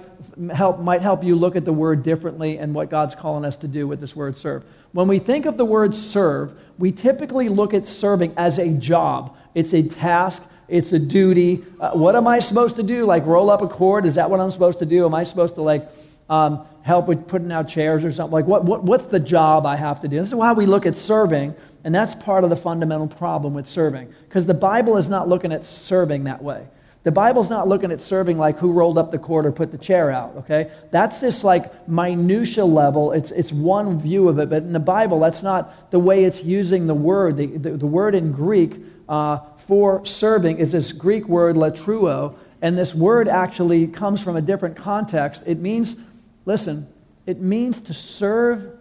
[0.52, 3.68] help, might help you look at the word differently and what God's calling us to
[3.68, 4.64] do with this word serve.
[4.92, 9.38] When we think of the word serve, we typically look at serving as a job.
[9.54, 11.64] It's a task, it's a duty.
[11.80, 13.06] Uh, what am I supposed to do?
[13.06, 14.08] Like roll up a cord?
[14.08, 15.06] Is that what I'm supposed to do?
[15.06, 15.92] Am I supposed to like
[16.28, 18.34] um, help with putting out chairs or something.
[18.34, 20.18] Like, what, what, what's the job I have to do?
[20.18, 23.68] This is why we look at serving, and that's part of the fundamental problem with
[23.68, 24.14] serving.
[24.28, 26.68] Because the Bible is not looking at serving that way.
[27.04, 29.78] The Bible's not looking at serving like who rolled up the cord or put the
[29.78, 30.72] chair out, okay?
[30.92, 33.12] That's this like minutia level.
[33.12, 36.44] It's, it's one view of it, but in the Bible, that's not the way it's
[36.44, 37.36] using the word.
[37.38, 38.78] The, the, the word in Greek
[39.10, 44.42] uh, for serving is this Greek word latreuo, and this word actually comes from a
[44.42, 45.44] different context.
[45.46, 45.98] It means
[46.46, 46.88] Listen,
[47.26, 48.78] it means to serve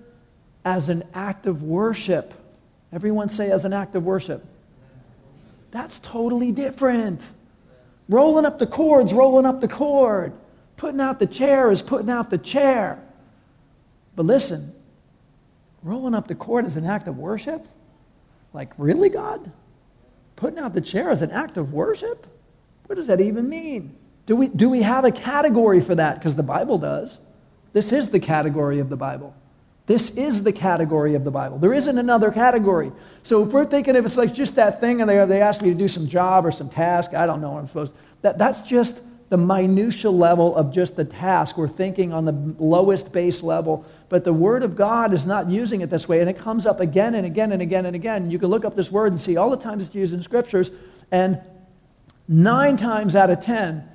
[0.64, 2.35] as an act of worship.
[2.92, 4.44] Everyone say as an act of worship.
[5.70, 7.27] That's totally different.
[8.09, 10.35] Rolling up the cords, rolling up the cord.
[10.77, 13.03] Putting out the chair is putting out the chair.
[14.16, 14.75] But listen,
[15.83, 17.66] rolling up the cord is an act of worship?
[18.53, 19.51] Like, really, God?
[20.37, 22.27] Putting out the chair is an act of worship?
[22.87, 23.96] What does that even mean?
[24.27, 26.18] Do we, do we have a category for that?
[26.18, 27.18] Because the Bible does.
[27.73, 29.35] This is the category of the Bible.
[29.87, 31.59] This is the category of the Bible.
[31.59, 32.93] There isn't another category.
[33.25, 35.71] So if we're thinking if it's like just that thing and they, they ask me
[35.71, 38.39] to do some job or some task, I don't know what I'm supposed to, that,
[38.39, 41.57] that's just the minutia level of just the task.
[41.57, 42.33] We're thinking on the
[42.63, 43.85] lowest base level.
[44.09, 46.21] But the Word of God is not using it this way.
[46.21, 48.31] And it comes up again and again and again and again.
[48.31, 50.71] You can look up this word and see all the times it's used in Scriptures.
[51.11, 51.41] And
[52.29, 53.89] nine times out of ten,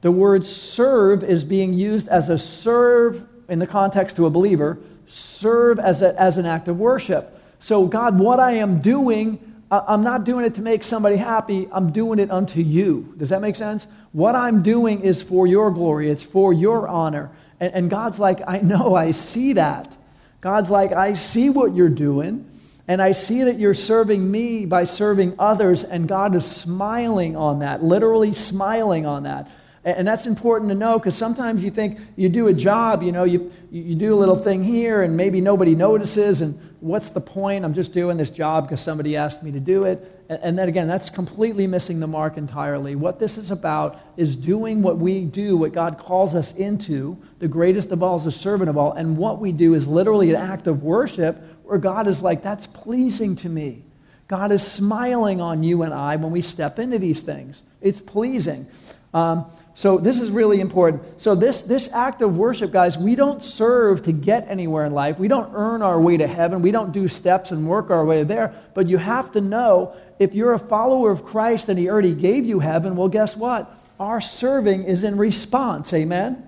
[0.00, 4.78] the word serve is being used as a serve in the context to a believer,
[5.06, 7.40] serve as, a, as an act of worship.
[7.58, 9.38] So, God, what I am doing,
[9.70, 13.14] I'm not doing it to make somebody happy, I'm doing it unto you.
[13.16, 13.88] Does that make sense?
[14.12, 17.30] What I'm doing is for your glory, it's for your honor.
[17.58, 19.96] And, and God's like, I know, I see that.
[20.40, 22.48] God's like, I see what you're doing.
[22.86, 27.58] And I see that you're serving me by serving others, and God is smiling on
[27.58, 29.50] that, literally smiling on that.
[29.84, 33.24] And that's important to know because sometimes you think you do a job, you know,
[33.24, 37.64] you, you do a little thing here and maybe nobody notices, and what's the point?
[37.64, 40.24] I'm just doing this job because somebody asked me to do it.
[40.28, 42.96] And then again, that's completely missing the mark entirely.
[42.96, 47.16] What this is about is doing what we do, what God calls us into.
[47.38, 48.92] The greatest of all is the servant of all.
[48.92, 52.66] And what we do is literally an act of worship where God is like, that's
[52.66, 53.84] pleasing to me.
[54.26, 57.62] God is smiling on you and I when we step into these things.
[57.80, 58.66] It's pleasing.
[59.14, 61.20] Um, so this is really important.
[61.20, 65.18] So this, this act of worship, guys, we don't serve to get anywhere in life.
[65.18, 66.62] We don't earn our way to heaven.
[66.62, 68.54] We don't do steps and work our way there.
[68.74, 72.44] But you have to know if you're a follower of Christ and he already gave
[72.44, 73.78] you heaven, well, guess what?
[74.00, 75.94] Our serving is in response.
[75.94, 76.44] Amen?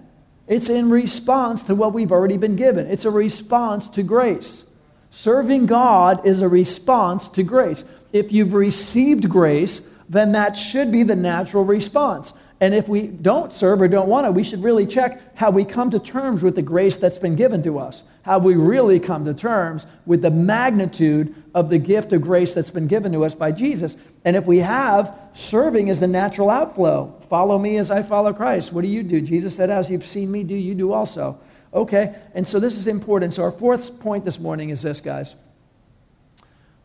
[0.48, 2.88] It's in response to what we've already been given.
[2.88, 4.66] It's a response to grace.
[5.12, 7.84] Serving God is a response to grace.
[8.12, 12.32] If you've received grace, then that should be the natural response.
[12.62, 15.64] And if we don't serve or don't want to, we should really check how we
[15.64, 18.04] come to terms with the grace that's been given to us.
[18.22, 22.68] How we really come to terms with the magnitude of the gift of grace that's
[22.68, 23.96] been given to us by Jesus.
[24.26, 27.18] And if we have, serving is the natural outflow.
[27.30, 28.74] Follow me as I follow Christ.
[28.74, 29.22] What do you do?
[29.22, 31.40] Jesus said, As you've seen me do, you do also.
[31.72, 33.32] Okay, and so this is important.
[33.32, 35.34] So our fourth point this morning is this, guys.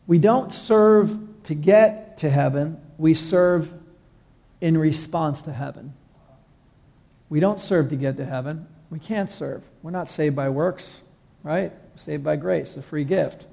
[0.08, 3.74] We don't serve to get to heaven, we serve
[4.62, 5.94] in response to heaven.
[7.30, 8.68] We don't serve to get to heaven.
[8.89, 9.63] We can't serve.
[9.82, 11.02] We're not saved by works,
[11.44, 11.72] right?
[11.96, 13.46] saved by grace, a free gift.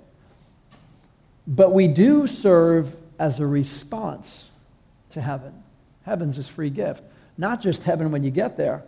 [1.47, 4.51] But we do serve as a response
[5.11, 5.63] to heaven.
[6.05, 7.03] Heaven's a free gift.
[7.39, 8.83] Not just heaven when you get there,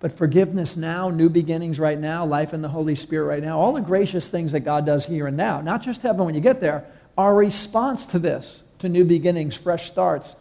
[0.00, 3.72] but forgiveness now, new beginnings right now, life in the Holy Spirit right now, all
[3.72, 5.60] the gracious things that God does here and now.
[5.60, 6.84] Not just heaven when you get there,
[7.16, 10.34] our response to this, to new beginnings, fresh starts,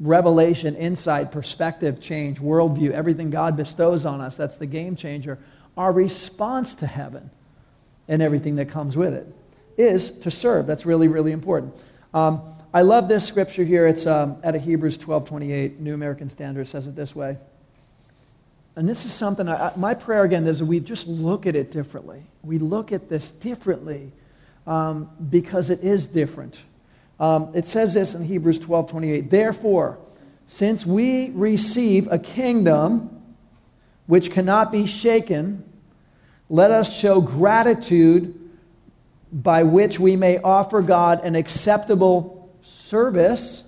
[0.00, 4.36] revelation, insight, perspective change, worldview, everything God bestows on us.
[4.36, 5.38] That's the game changer.
[5.76, 7.30] Our response to heaven
[8.08, 9.26] and everything that comes with it
[9.76, 10.66] is to serve.
[10.66, 11.82] That's really, really important.
[12.14, 13.86] Um, I love this scripture here.
[13.86, 17.38] It's um, out of Hebrews 12 28, New American Standard says it this way.
[18.76, 21.72] And this is something, I, my prayer again is that we just look at it
[21.72, 22.22] differently.
[22.44, 24.12] We look at this differently
[24.68, 26.60] um, because it is different.
[27.20, 29.30] Um, it says this in Hebrews 12 28.
[29.30, 29.98] Therefore,
[30.46, 33.10] since we receive a kingdom
[34.06, 35.64] which cannot be shaken,
[36.48, 38.34] let us show gratitude
[39.30, 43.64] by which we may offer God an acceptable service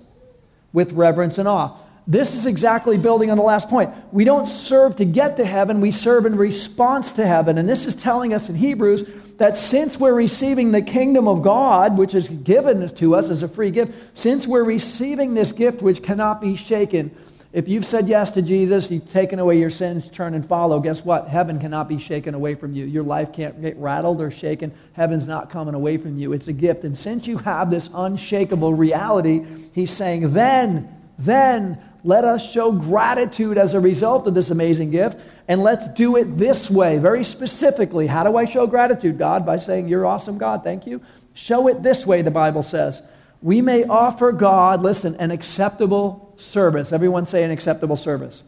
[0.73, 1.77] with reverence and awe.
[2.07, 3.91] This is exactly building on the last point.
[4.11, 7.57] We don't serve to get to heaven, we serve in response to heaven.
[7.57, 9.03] And this is telling us in Hebrews
[9.37, 13.47] that since we're receiving the kingdom of God, which is given to us as a
[13.47, 17.15] free gift, since we're receiving this gift which cannot be shaken,
[17.53, 21.03] if you've said yes to Jesus, you've taken away your sins, turn and follow, guess
[21.03, 21.27] what?
[21.27, 22.85] Heaven cannot be shaken away from you.
[22.85, 24.71] Your life can't get rattled or shaken.
[24.93, 26.31] Heaven's not coming away from you.
[26.31, 26.85] It's a gift.
[26.85, 30.87] And since you have this unshakable reality, he's saying, then,
[31.19, 36.15] then, let us show gratitude as a result of this amazing gift, and let's do
[36.15, 38.07] it this way, very specifically.
[38.07, 39.45] How do I show gratitude, God?
[39.45, 41.01] By saying, You're awesome, God, thank you.
[41.33, 43.03] Show it this way, the Bible says.
[43.41, 46.91] We may offer God, listen, an acceptable service.
[46.91, 48.43] Everyone say an acceptable service.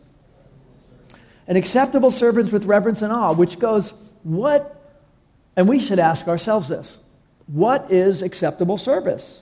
[1.47, 4.79] An acceptable service with reverence and awe, which goes, what?
[5.55, 6.97] And we should ask ourselves this
[7.47, 9.41] what is acceptable service?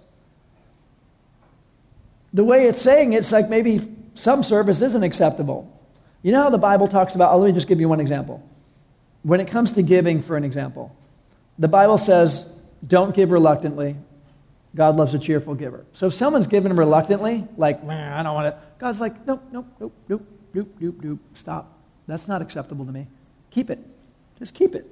[2.34, 3.78] The way it's saying it's like maybe
[4.14, 5.80] some service isn't acceptable.
[6.22, 8.48] You know how the Bible talks about, oh, let me just give you one example.
[9.24, 10.96] When it comes to giving, for an example,
[11.58, 12.52] the Bible says,
[12.88, 13.96] don't give reluctantly,
[14.76, 15.86] God loves a cheerful giver.
[15.94, 19.68] So if someone's giving reluctantly, like, man, I don't want it, God's like, nope, nope,
[19.80, 21.78] nope, nope, nope, nope, nope, stop.
[22.08, 23.08] That's not acceptable to me.
[23.52, 23.80] Keep it.
[24.40, 24.92] Just keep it.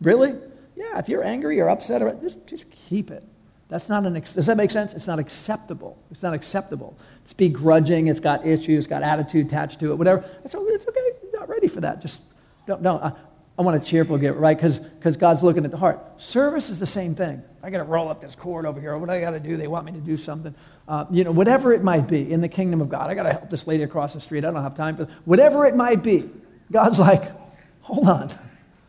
[0.00, 0.34] Really?
[0.76, 3.24] Yeah, if you're angry or upset, or, just, just keep it.
[3.68, 4.94] That's not an, does that make sense?
[4.94, 5.98] It's not acceptable.
[6.10, 6.96] It's not acceptable.
[7.22, 10.24] It's begrudging, it's got issues, it's got attitude attached to it, whatever.
[10.44, 12.00] It's, it's okay, you're not ready for that.
[12.00, 12.20] Just
[12.66, 13.02] don't, don't.
[13.02, 13.12] I,
[13.58, 14.56] I want a cheerful giver, right?
[14.56, 15.98] Because God's looking at the heart.
[16.18, 17.42] Service is the same thing.
[17.62, 18.96] I got to roll up this cord over here.
[18.98, 19.56] What do I got to do?
[19.56, 20.54] They want me to do something.
[20.86, 23.10] Uh, you know, whatever it might be in the kingdom of God.
[23.10, 24.44] I got to help this lady across the street.
[24.44, 26.30] I don't have time for whatever it might be.
[26.70, 27.32] God's like,
[27.80, 28.30] hold on,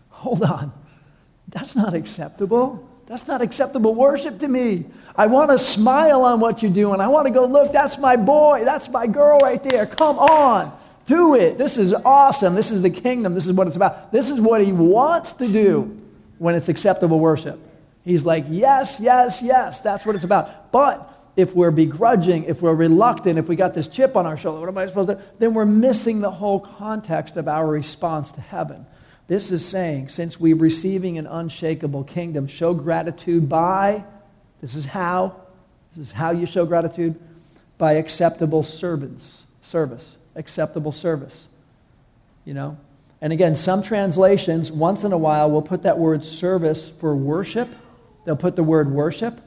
[0.09, 0.73] hold on.
[1.47, 2.86] That's not acceptable.
[3.07, 4.85] That's not acceptable worship to me.
[5.15, 7.01] I want to smile on what you're doing.
[7.01, 8.63] I want to go, look, that's my boy.
[8.63, 9.85] That's my girl right there.
[9.85, 10.77] Come on.
[11.05, 11.57] Do it.
[11.57, 12.53] This is awesome.
[12.53, 13.33] This is the kingdom.
[13.33, 14.11] This is what it's about.
[14.11, 15.97] This is what he wants to do
[16.37, 17.59] when it's acceptable worship.
[18.03, 20.71] He's like, yes, yes, yes, that's what it's about.
[20.71, 24.59] But if we're begrudging, if we're reluctant, if we got this chip on our shoulder,
[24.59, 28.41] what am I supposed to Then we're missing the whole context of our response to
[28.41, 28.85] heaven.
[29.27, 34.03] This is saying, since we're receiving an unshakable kingdom, show gratitude by,
[34.61, 35.35] this is how,
[35.89, 37.15] this is how you show gratitude,
[37.77, 41.47] by acceptable servants, service, acceptable service.
[42.45, 42.77] You know?
[43.21, 47.69] And again, some translations, once in a while, will put that word service for worship
[48.27, 49.39] they'll put the word worship.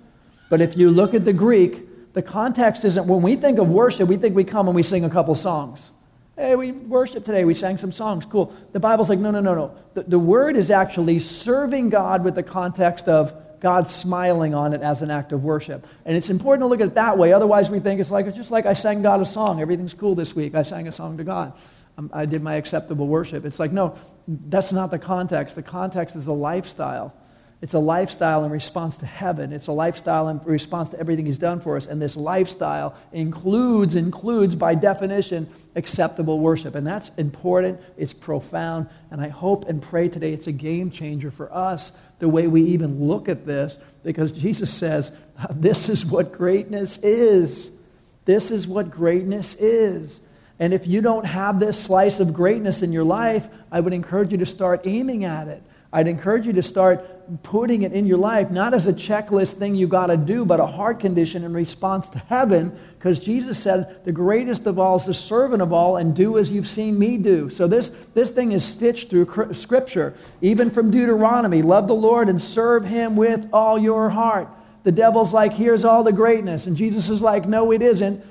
[0.49, 4.09] But if you look at the Greek, the context isn't when we think of worship,
[4.09, 5.90] we think we come and we sing a couple songs.
[6.37, 8.55] Hey, we worship today, we sang some songs, cool.
[8.73, 9.77] The Bible's like, no, no, no, no.
[9.95, 14.81] The, the word is actually serving God with the context of God smiling on it
[14.81, 15.87] as an act of worship.
[16.07, 17.33] And it's important to look at it that way.
[17.33, 19.61] Otherwise, we think it's like, it's just like I sang God a song.
[19.61, 20.55] Everything's cool this week.
[20.55, 21.53] I sang a song to God.
[21.99, 23.45] Um, I did my acceptable worship.
[23.45, 25.57] It's like, no, that's not the context.
[25.57, 27.12] The context is the lifestyle.
[27.62, 29.53] It's a lifestyle in response to heaven.
[29.53, 31.87] It's a lifestyle in response to everything he's done for us.
[31.87, 35.46] And this lifestyle includes, includes by definition,
[35.77, 36.75] acceptable worship.
[36.75, 37.79] And that's important.
[37.98, 38.88] It's profound.
[39.11, 42.63] And I hope and pray today it's a game changer for us, the way we
[42.63, 45.13] even look at this, because Jesus says,
[45.50, 47.73] this is what greatness is.
[48.25, 50.23] This is what greatness is.
[50.58, 54.33] And if you don't have this slice of greatness in your life, I would encourage
[54.33, 55.63] you to start aiming at it.
[55.92, 57.04] I'd encourage you to start
[57.42, 60.58] putting it in your life, not as a checklist thing you got to do, but
[60.58, 65.06] a heart condition in response to heaven, because Jesus said, the greatest of all is
[65.06, 67.48] the servant of all, and do as you've seen me do.
[67.48, 71.62] So this, this thing is stitched through Scripture, even from Deuteronomy.
[71.62, 74.48] Love the Lord and serve him with all your heart.
[74.83, 76.66] The devil's like, here's all the greatness.
[76.66, 78.24] And Jesus is like, no, it isn't.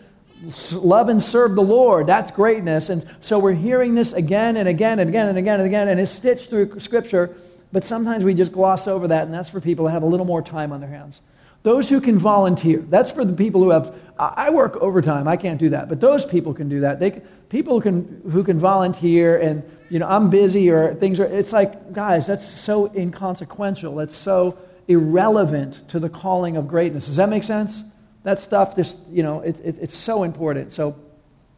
[0.73, 2.07] Love and serve the Lord.
[2.07, 2.89] That's greatness.
[2.89, 5.99] And so we're hearing this again and again and again and again and again, and
[5.99, 7.35] it's stitched through Scripture.
[7.72, 10.26] But sometimes we just gloss over that, and that's for people that have a little
[10.26, 11.22] more time on their hands.
[11.61, 15.59] Those who can volunteer, that's for the people who have, I work overtime, I can't
[15.59, 16.99] do that, but those people can do that.
[16.99, 21.51] They, people can, who can volunteer and, you know, I'm busy or things are, it's
[21.51, 23.95] like, guys, that's so inconsequential.
[23.95, 24.57] That's so
[24.88, 27.07] irrelevant to the calling of greatness.
[27.07, 27.84] Does that make sense?
[28.24, 30.74] That stuff just, you know, it, it, it's so important.
[30.74, 30.95] So,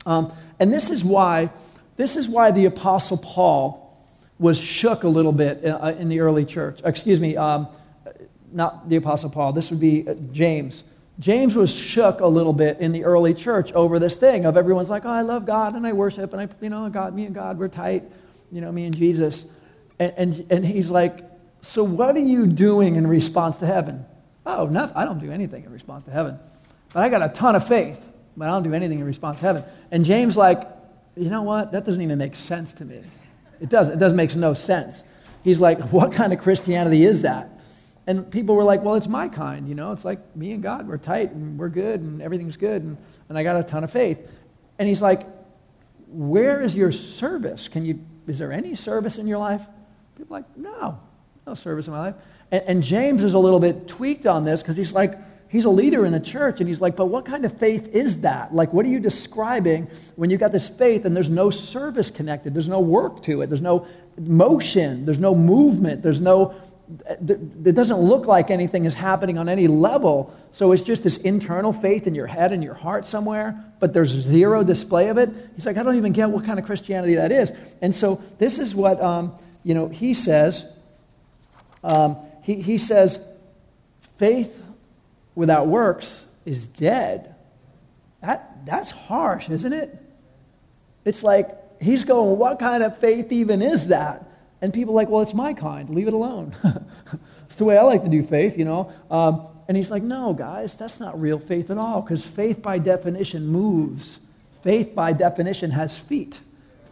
[0.05, 1.51] um, and this is why,
[1.95, 3.80] this is why the Apostle Paul,
[4.41, 6.81] was shook a little bit uh, in the early church.
[6.83, 7.67] Excuse me, um,
[8.51, 9.53] not the Apostle Paul.
[9.53, 10.83] This would be uh, James.
[11.19, 14.89] James was shook a little bit in the early church over this thing of everyone's
[14.89, 17.35] like, oh, I love God and I worship and I, you know, God, me and
[17.35, 18.03] God, we're tight,
[18.51, 19.45] you know, me and Jesus.
[19.99, 21.23] And, and, and he's like,
[21.61, 24.03] so what are you doing in response to heaven?
[24.43, 24.97] Oh, nothing.
[24.97, 26.39] I don't do anything in response to heaven.
[26.91, 28.03] But I got a ton of faith,
[28.35, 29.63] but I don't do anything in response to heaven.
[29.91, 30.67] And James like,
[31.15, 31.73] you know what?
[31.73, 33.03] That doesn't even make sense to me.
[33.61, 33.95] It doesn't.
[33.95, 35.03] It does makes no sense.
[35.43, 37.49] He's like, what kind of Christianity is that?
[38.07, 39.91] And people were like, well, it's my kind, you know.
[39.91, 42.97] It's like me and God, we're tight and we're good and everything's good and,
[43.29, 44.29] and I got a ton of faith.
[44.79, 45.27] And he's like,
[46.07, 47.67] where is your service?
[47.67, 49.61] Can you, is there any service in your life?
[50.17, 50.99] People like, no,
[51.45, 52.15] no service in my life.
[52.51, 55.17] And, and James is a little bit tweaked on this because he's like,
[55.51, 58.21] he's a leader in the church and he's like but what kind of faith is
[58.21, 58.53] that?
[58.53, 62.53] Like what are you describing when you got this faith and there's no service connected?
[62.53, 63.47] There's no work to it.
[63.47, 63.85] There's no
[64.17, 65.05] motion.
[65.05, 66.01] There's no movement.
[66.01, 66.55] There's no
[66.99, 70.35] it doesn't look like anything is happening on any level.
[70.51, 74.09] So it's just this internal faith in your head and your heart somewhere but there's
[74.11, 75.29] zero display of it.
[75.55, 77.51] He's like i don't even get what kind of christianity that is.
[77.81, 79.33] And so this is what um,
[79.63, 80.65] you know he says
[81.83, 83.27] um, he, he says
[84.17, 84.60] faith
[85.35, 87.35] without works is dead.
[88.21, 89.97] That, that's harsh, isn't it?
[91.05, 94.27] It's like he's going, What kind of faith even is that?
[94.61, 95.89] And people are like, Well, it's my kind.
[95.89, 96.53] Leave it alone.
[97.45, 98.93] it's the way I like to do faith, you know.
[99.09, 102.77] Um, and he's like, No, guys, that's not real faith at all because faith by
[102.77, 104.19] definition moves.
[104.61, 106.39] Faith by definition has feet.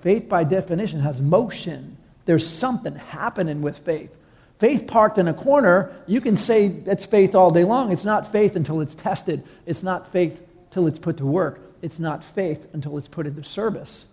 [0.02, 1.98] Faith by definition has motion.
[2.26, 4.16] There's something happening with faith.
[4.60, 7.94] Faith parked in a corner, you can say it's faith all day long.
[7.94, 9.42] It's not faith until it's tested.
[9.66, 11.62] It's not faith until it's put to work.
[11.82, 14.06] It's not faith until it's put into service,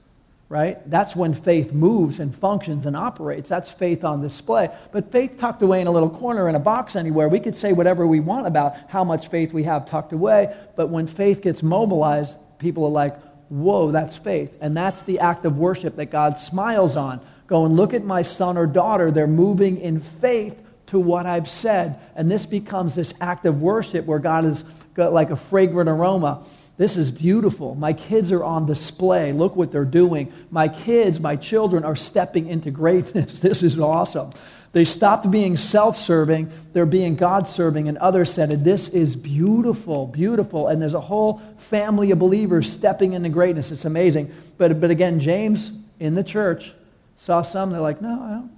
[0.49, 0.89] right?
[0.89, 3.49] That's when faith moves and functions and operates.
[3.49, 4.71] That's faith on display.
[4.93, 7.73] But faith tucked away in a little corner in a box anywhere, we could say
[7.73, 10.55] whatever we want about how much faith we have tucked away.
[10.77, 14.57] But when faith gets mobilized, people are like, whoa, that's faith.
[14.61, 18.23] And that's the act of worship that God smiles on Go and look at my
[18.23, 19.11] son or daughter.
[19.11, 21.99] They're moving in faith to what I've said.
[22.15, 24.65] And this becomes this act of worship where God is
[24.97, 26.45] like a fragrant aroma.
[26.77, 27.75] This is beautiful.
[27.75, 29.33] My kids are on display.
[29.33, 30.33] Look what they're doing.
[30.51, 33.41] My kids, my children are stepping into greatness.
[33.47, 34.31] This is awesome.
[34.73, 37.89] They stopped being self serving, they're being God serving.
[37.89, 40.69] And others said, This is beautiful, beautiful.
[40.69, 43.73] And there's a whole family of believers stepping into greatness.
[43.73, 44.31] It's amazing.
[44.59, 46.75] But, but again, James in the church
[47.17, 48.49] Saw some, they're like, no,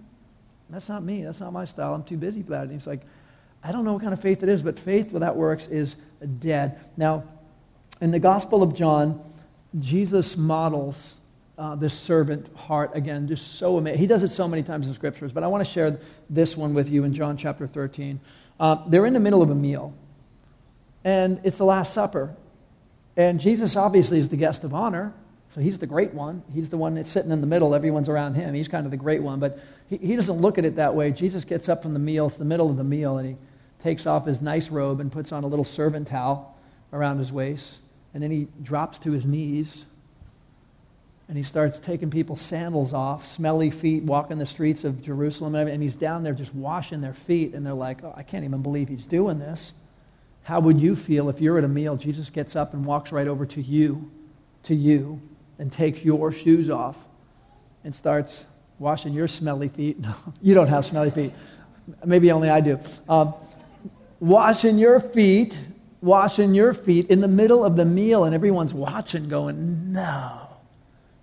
[0.71, 1.25] that's not me.
[1.25, 1.95] That's not my style.
[1.95, 2.63] I'm too busy for that.
[2.63, 3.03] And he's like,
[3.63, 5.97] I don't know what kind of faith it is, but faith without works is
[6.39, 6.81] dead.
[6.97, 7.25] Now,
[8.01, 9.21] in the Gospel of John,
[9.79, 11.19] Jesus models
[11.59, 13.99] uh, this servant heart again, just so amazing.
[13.99, 15.99] He does it so many times in scriptures, but I want to share
[16.31, 18.21] this one with you in John chapter 13.
[18.61, 19.93] Uh, they're in the middle of a meal,
[21.03, 22.35] and it's the Last Supper.
[23.17, 25.13] And Jesus obviously is the guest of honor.
[25.55, 26.43] So he's the great one.
[26.53, 27.75] He's the one that's sitting in the middle.
[27.75, 28.55] Everyone's around him.
[28.55, 29.41] He's kind of the great one.
[29.41, 31.11] But he, he doesn't look at it that way.
[31.11, 32.27] Jesus gets up from the meal.
[32.27, 33.19] It's the middle of the meal.
[33.19, 33.37] And he
[33.83, 36.57] takes off his nice robe and puts on a little servant towel
[36.93, 37.79] around his waist.
[38.13, 39.87] And then he drops to his knees.
[41.29, 45.55] And he starts taking people's sandals off, smelly feet, walking the streets of Jerusalem.
[45.55, 47.55] And he's down there just washing their feet.
[47.55, 49.73] And they're like, oh, I can't even believe he's doing this.
[50.43, 53.29] How would you feel if you're at a meal, Jesus gets up and walks right
[53.29, 54.11] over to you,
[54.65, 55.21] to you,
[55.59, 56.97] and takes your shoes off
[57.85, 58.45] and starts
[58.79, 59.99] washing your smelly feet.
[60.09, 61.33] No, you don't have smelly feet.
[62.05, 62.79] Maybe only I do.
[63.09, 63.35] Um,
[64.21, 65.59] washing your feet,
[66.01, 70.49] washing your feet in the middle of the meal, and everyone's watching, going, No.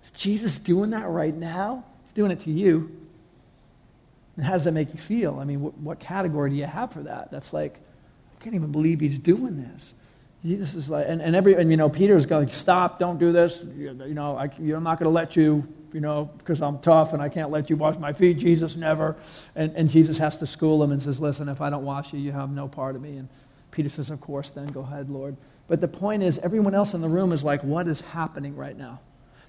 [0.04, 1.84] Is Jesus doing that right now?
[2.04, 2.90] He's doing it to you.
[4.36, 5.38] And how does that make you feel?
[5.40, 7.30] I mean, what, what category do you have for that?
[7.30, 7.80] That's like,
[8.38, 9.94] I can't even believe he's doing this.
[10.46, 13.64] Jesus is like, and, and every, and you know, Peter's going, stop, don't do this.
[13.76, 17.12] You, you know, I, I'm not going to let you, you know, because I'm tough
[17.12, 18.38] and I can't let you wash my feet.
[18.38, 19.16] Jesus never.
[19.56, 22.20] And, and Jesus has to school him and says, listen, if I don't wash you,
[22.20, 23.16] you have no part of me.
[23.16, 23.28] And
[23.72, 25.36] Peter says, of course, then go ahead, Lord.
[25.66, 28.78] But the point is, everyone else in the room is like, what is happening right
[28.78, 29.00] now?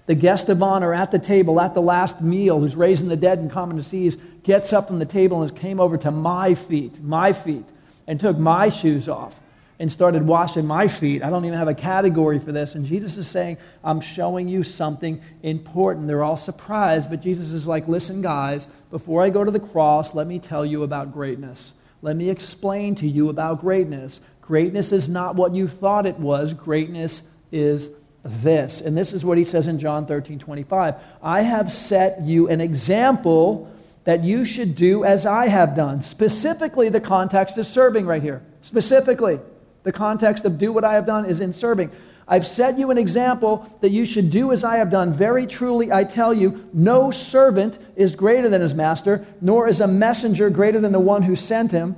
[0.06, 3.38] The guest of honor at the table at the last meal, who's raising the dead
[3.38, 7.32] and common disease, gets up from the table and came over to my feet, my
[7.32, 7.66] feet,
[8.08, 9.38] and took my shoes off
[9.80, 11.22] and started washing my feet.
[11.22, 12.74] I don't even have a category for this.
[12.74, 16.08] And Jesus is saying, I'm showing you something important.
[16.08, 20.14] They're all surprised, but Jesus is like, listen, guys, before I go to the cross,
[20.14, 21.74] let me tell you about greatness.
[22.02, 24.20] Let me explain to you about greatness.
[24.40, 27.90] Greatness is not what you thought it was, greatness is
[28.24, 28.80] this.
[28.80, 30.94] And this is what he says in John 13 25.
[31.22, 33.72] I have set you an example
[34.04, 36.02] that you should do as I have done.
[36.02, 38.42] Specifically, the context is serving right here.
[38.62, 39.38] Specifically,
[39.82, 41.90] the context of do what I have done is in serving.
[42.26, 45.14] I've set you an example that you should do as I have done.
[45.14, 49.88] Very truly, I tell you, no servant is greater than his master, nor is a
[49.88, 51.96] messenger greater than the one who sent him.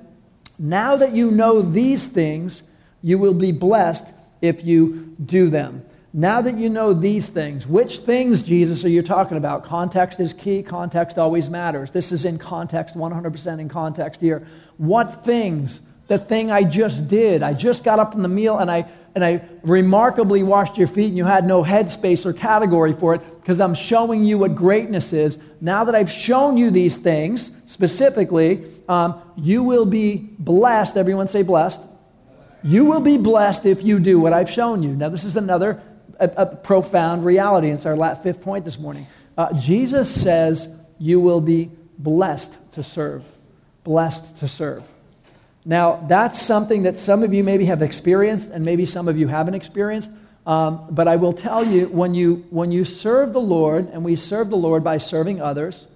[0.56, 2.62] Now that you know these things,
[3.02, 4.06] you will be blessed
[4.40, 5.82] if you do them.
[6.12, 9.64] Now that you know these things, which things, Jesus, are you talking about?
[9.64, 10.62] Context is key.
[10.62, 11.92] Context always matters.
[11.92, 14.46] This is in context, 100% in context here.
[14.76, 15.80] What things?
[16.10, 17.44] The thing I just did.
[17.44, 18.84] I just got up from the meal and I,
[19.14, 23.22] and I remarkably washed your feet and you had no headspace or category for it
[23.40, 25.38] because I'm showing you what greatness is.
[25.60, 30.96] Now that I've shown you these things specifically, um, you will be blessed.
[30.96, 31.80] Everyone say blessed.
[32.64, 34.96] You will be blessed if you do what I've shown you.
[34.96, 35.80] Now, this is another
[36.18, 37.70] a, a profound reality.
[37.70, 39.06] It's our fifth point this morning.
[39.38, 43.22] Uh, Jesus says, You will be blessed to serve.
[43.84, 44.82] Blessed to serve.
[45.64, 49.28] Now, that's something that some of you maybe have experienced, and maybe some of you
[49.28, 50.10] haven't experienced.
[50.46, 54.16] Um, but I will tell you when, you, when you serve the Lord, and we
[54.16, 55.86] serve the Lord by serving others,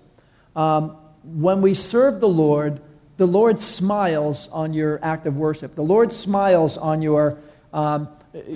[0.55, 2.81] um, when we serve the Lord,
[3.17, 5.75] the Lord smiles on your act of worship.
[5.75, 7.39] The Lord smiles on your
[7.73, 8.09] um,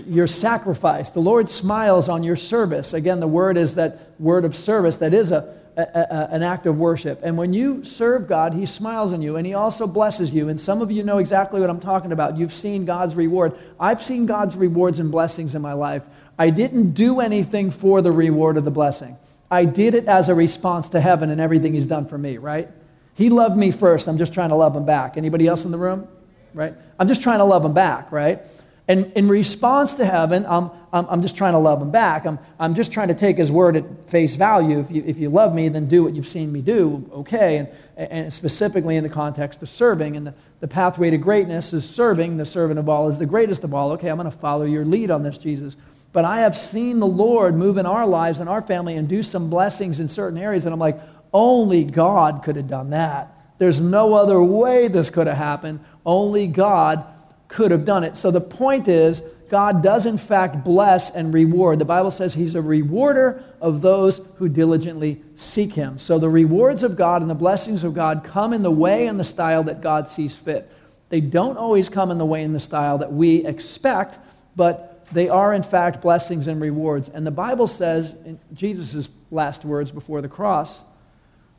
[0.06, 1.10] your sacrifice.
[1.10, 2.92] The Lord smiles on your service.
[2.92, 6.66] Again, the word is that word of service that is a, a, a, an act
[6.66, 7.20] of worship.
[7.22, 10.48] And when you serve God, He smiles on you and He also blesses you.
[10.48, 12.36] And some of you know exactly what I'm talking about.
[12.36, 13.56] You've seen God's reward.
[13.78, 16.02] I've seen God's rewards and blessings in my life.
[16.38, 19.16] I didn't do anything for the reward of the blessing.
[19.50, 22.68] I did it as a response to heaven and everything He's done for me, right?
[23.14, 24.08] He loved me first.
[24.08, 25.16] I'm just trying to love Him back.
[25.16, 26.08] Anybody else in the room?
[26.54, 26.74] Right?
[26.98, 28.40] I'm just trying to love Him back, right?
[28.88, 32.24] And in response to heaven, I'm, I'm, I'm, just trying to love him back.
[32.24, 34.80] I'm, I'm just trying to take his word at face value.
[34.80, 37.58] If you, if you love me, then do what you've seen me do, okay?
[37.58, 37.68] And,
[38.10, 40.16] and specifically in the context of serving.
[40.16, 42.38] And the, the pathway to greatness is serving.
[42.38, 43.92] The servant of all is the greatest of all.
[43.92, 45.76] Okay, I'm going to follow your lead on this, Jesus.
[46.14, 49.22] But I have seen the Lord move in our lives and our family and do
[49.22, 50.64] some blessings in certain areas.
[50.64, 50.98] And I'm like,
[51.34, 53.34] only God could have done that.
[53.58, 55.80] There's no other way this could have happened.
[56.06, 57.04] Only God
[57.48, 58.16] could have done it.
[58.16, 61.78] So the point is, God does in fact bless and reward.
[61.78, 65.98] The Bible says He's a rewarder of those who diligently seek Him.
[65.98, 69.18] So the rewards of God and the blessings of God come in the way and
[69.18, 70.70] the style that God sees fit.
[71.08, 74.18] They don't always come in the way and the style that we expect,
[74.54, 77.08] but they are in fact blessings and rewards.
[77.08, 80.82] And the Bible says, in Jesus' last words before the cross,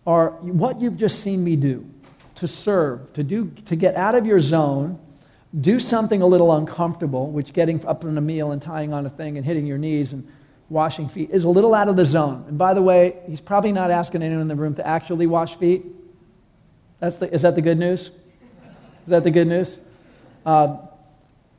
[0.06, 1.90] are what you've just seen me do
[2.36, 5.00] to serve, to, do, to get out of your zone
[5.62, 9.10] do something a little uncomfortable, which getting up from a meal and tying on a
[9.10, 10.28] thing and hitting your knees and
[10.70, 12.46] washing feet is a little out of the zone.
[12.48, 15.58] And by the way, he's probably not asking anyone in the room to actually wash
[15.58, 15.86] feet.
[17.00, 18.02] That's the, is that the good news?
[18.02, 18.12] Is
[19.08, 19.80] that the good news?
[20.46, 20.78] Uh,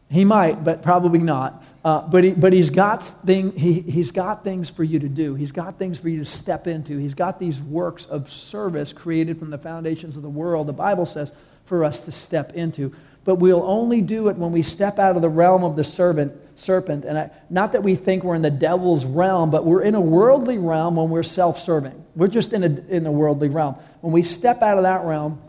[0.09, 1.65] he might, but probably not.
[1.83, 5.35] Uh, but, he, but he's, got thing, he, he's got things for you to do.
[5.35, 6.99] He's got things for you to step into.
[6.99, 11.07] He's got these works of service created from the foundations of the world, the Bible
[11.07, 11.33] says,
[11.65, 12.93] for us to step into
[13.25, 16.33] but we'll only do it when we step out of the realm of the servant,
[16.57, 17.05] serpent.
[17.05, 20.01] And I, not that we think we're in the devil's realm, but we're in a
[20.01, 22.05] worldly realm when we're self serving.
[22.17, 23.77] We're just in a, in a worldly realm.
[24.01, 25.41] When we step out of that realm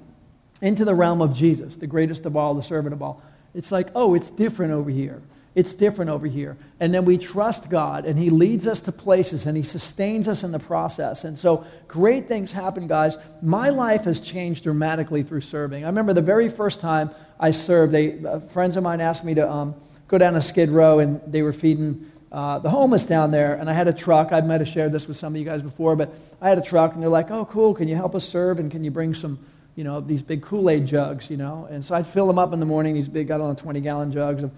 [0.61, 3.21] into the realm of Jesus, the greatest of all, the servant of all,
[3.53, 5.21] it's like, oh, it's different over here.
[5.53, 6.57] It's different over here.
[6.79, 10.43] And then we trust God, and He leads us to places, and He sustains us
[10.43, 11.25] in the process.
[11.25, 13.17] And so great things happen, guys.
[13.41, 15.83] My life has changed dramatically through serving.
[15.83, 19.33] I remember the very first time I served, they, uh, friends of mine asked me
[19.33, 19.75] to um,
[20.07, 23.55] go down to Skid Row, and they were feeding uh, the homeless down there.
[23.55, 24.31] And I had a truck.
[24.31, 26.61] I might have shared this with some of you guys before, but I had a
[26.61, 29.13] truck, and they're like, oh, cool, can you help us serve, and can you bring
[29.13, 29.37] some
[29.75, 31.67] you know, these big Kool-Aid jugs, you know.
[31.69, 34.43] And so I'd fill them up in the morning, these big, got on 20-gallon jugs
[34.43, 34.51] of,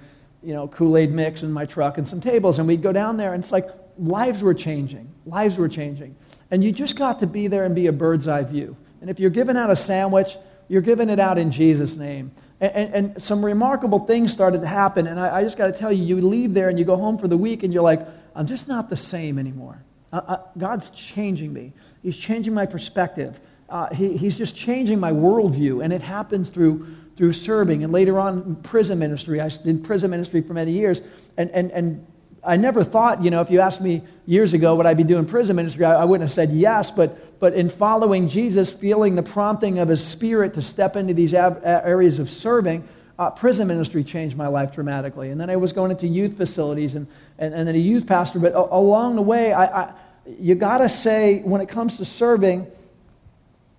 [0.44, 2.60] you know, Kool-Aid mix in my truck and some tables.
[2.60, 3.68] And we'd go down there, and it's like
[3.98, 5.10] lives were changing.
[5.26, 6.16] Lives were changing.
[6.52, 8.76] And you just got to be there and be a bird's eye view.
[9.02, 10.38] And if you're giving out a sandwich,
[10.68, 12.32] you're giving it out in Jesus' name.
[12.62, 15.08] And, and, and some remarkable things started to happen.
[15.08, 17.18] And I, I just got to tell you, you leave there and you go home
[17.18, 19.84] for the week and you're like, I'm just not the same anymore.
[20.12, 21.74] Uh, uh, God's changing me.
[22.02, 23.40] He's changing my perspective.
[23.70, 25.84] Uh, he, he's just changing my worldview.
[25.84, 27.84] And it happens through, through serving.
[27.84, 29.40] And later on, prison ministry.
[29.40, 31.02] I did prison ministry for many years.
[31.38, 32.08] And, and, and
[32.44, 35.26] I never thought, you know, if you asked me years ago would I be doing
[35.26, 36.92] prison ministry, I, I, wouldn't have said yes.
[36.92, 41.34] But, but in following Jesus, feeling the prompting of his spirit to step into these
[41.34, 42.88] areas of serving,
[43.20, 45.30] uh, prison ministry changed my life dramatically.
[45.30, 47.08] And then I was going into youth facilities and,
[47.38, 48.40] and, and then a youth pastor.
[48.40, 49.94] But a- along the way, I, I
[50.26, 52.68] you got to say, when it comes to serving,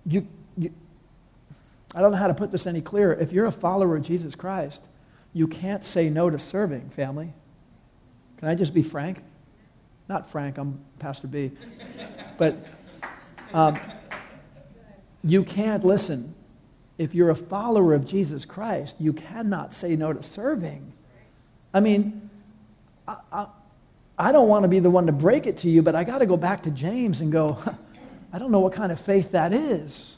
[0.05, 0.27] you,
[1.95, 3.13] I don't know how to put this any clearer.
[3.13, 4.83] If you're a follower of Jesus Christ,
[5.31, 7.33] you can't say no to serving, family.
[8.37, 9.23] Can I just be frank?
[10.09, 11.53] Not frank, I'm Pastor B.
[12.37, 12.69] But
[13.53, 13.79] um,
[15.23, 16.35] you can't listen.
[16.97, 20.91] If you're a follower of Jesus Christ, you cannot say no to serving.
[21.73, 22.29] I mean,
[23.07, 23.47] I, I,
[24.17, 26.19] I don't want to be the one to break it to you, but I got
[26.19, 27.57] to go back to James and go,
[28.33, 30.14] I don't know what kind of faith that is.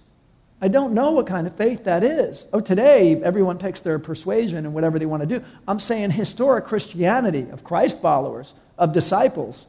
[0.59, 2.45] I don't know what kind of faith that is.
[2.51, 5.45] Oh, today everyone takes their persuasion and whatever they want to do.
[5.67, 9.67] I'm saying historic Christianity of Christ followers, of disciples.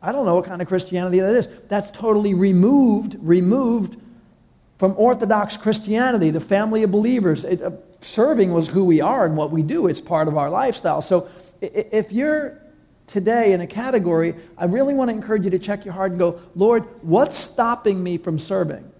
[0.00, 1.48] I don't know what kind of Christianity that is.
[1.68, 3.96] That's totally removed, removed
[4.78, 7.44] from Orthodox Christianity, the family of believers.
[7.44, 9.88] It, uh, serving was who we are and what we do.
[9.88, 11.02] It's part of our lifestyle.
[11.02, 11.28] So
[11.60, 12.60] if you're
[13.08, 16.18] today in a category, I really want to encourage you to check your heart and
[16.18, 18.91] go, Lord, what's stopping me from serving?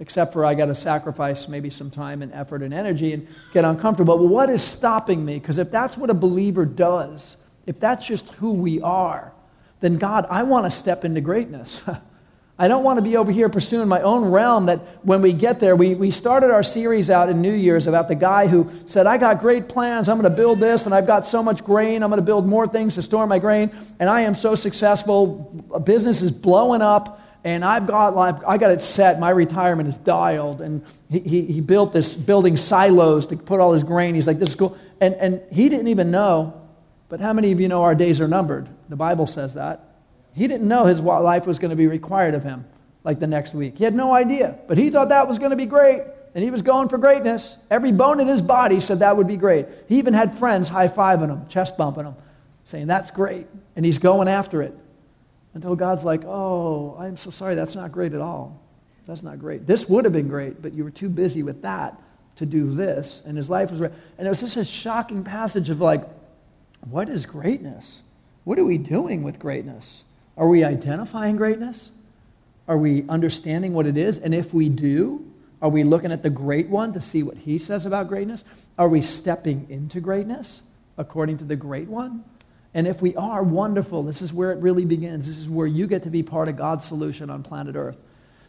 [0.00, 3.64] Except for I got to sacrifice maybe some time and effort and energy and get
[3.64, 4.16] uncomfortable.
[4.16, 5.38] But what is stopping me?
[5.38, 7.36] Because if that's what a believer does,
[7.66, 9.32] if that's just who we are,
[9.80, 11.82] then God, I want to step into greatness.
[12.58, 15.60] I don't want to be over here pursuing my own realm that when we get
[15.60, 19.06] there, we, we started our series out in New Year's about the guy who said,
[19.06, 20.10] I got great plans.
[20.10, 22.02] I'm going to build this, and I've got so much grain.
[22.02, 25.64] I'm going to build more things to store my grain, and I am so successful.
[25.72, 29.18] A business is blowing up and I've got, I got it set.
[29.18, 30.60] My retirement is dialed.
[30.60, 34.14] And he, he, he, built this building silos to put all his grain.
[34.14, 34.76] He's like, this is cool.
[35.00, 36.68] And, and he didn't even know,
[37.08, 38.68] but how many of you know our days are numbered?
[38.90, 39.84] The Bible says that.
[40.34, 42.66] He didn't know his life was going to be required of him
[43.04, 43.78] like the next week.
[43.78, 46.02] He had no idea, but he thought that was going to be great.
[46.34, 47.56] And he was going for greatness.
[47.70, 49.66] Every bone in his body said that would be great.
[49.88, 52.14] He even had friends high fiving him, chest bumping him,
[52.64, 53.48] saying, That's great.
[53.74, 54.76] And he's going after it.
[55.54, 58.60] Until God's like, oh, I'm so sorry, that's not great at all.
[59.06, 59.66] That's not great.
[59.66, 62.00] This would have been great, but you were too busy with that
[62.36, 63.22] to do this.
[63.26, 66.04] And his life was, and it was just a shocking passage of like,
[66.88, 68.02] what is greatness?
[68.44, 70.02] What are we doing with greatness?
[70.36, 71.90] Are we identifying greatness?
[72.68, 74.18] Are we understanding what it is?
[74.18, 75.26] And if we do,
[75.60, 78.44] are we looking at the great one to see what he says about greatness?
[78.78, 80.62] Are we stepping into greatness
[80.96, 82.24] according to the great one?
[82.72, 84.02] And if we are, wonderful.
[84.02, 85.26] This is where it really begins.
[85.26, 87.98] This is where you get to be part of God's solution on planet Earth.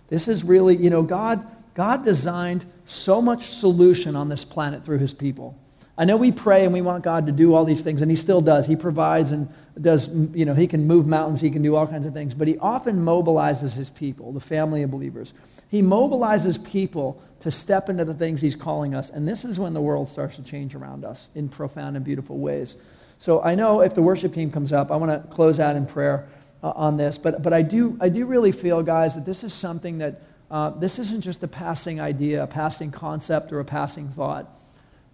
[0.09, 4.99] This is really, you know, God, God designed so much solution on this planet through
[4.99, 5.57] his people.
[5.97, 8.15] I know we pray and we want God to do all these things, and he
[8.15, 8.65] still does.
[8.65, 9.49] He provides and
[9.79, 12.47] does, you know, he can move mountains, he can do all kinds of things, but
[12.47, 15.33] he often mobilizes his people, the family of believers.
[15.69, 19.73] He mobilizes people to step into the things he's calling us, and this is when
[19.73, 22.77] the world starts to change around us in profound and beautiful ways.
[23.21, 25.85] So I know if the worship team comes up, I want to close out in
[25.85, 26.27] prayer
[26.63, 27.19] uh, on this.
[27.19, 30.71] But, but I, do, I do really feel, guys, that this is something that uh,
[30.71, 34.51] this isn't just a passing idea, a passing concept, or a passing thought.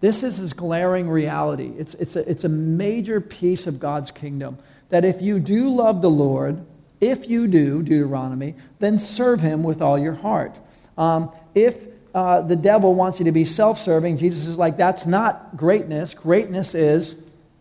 [0.00, 1.70] This is this glaring reality.
[1.76, 4.56] It's, it's, a, it's a major piece of God's kingdom.
[4.88, 6.64] That if you do love the Lord,
[7.02, 10.56] if you do, Deuteronomy, then serve him with all your heart.
[10.96, 11.84] Um, if
[12.14, 16.14] uh, the devil wants you to be self serving, Jesus is like, that's not greatness.
[16.14, 17.16] Greatness is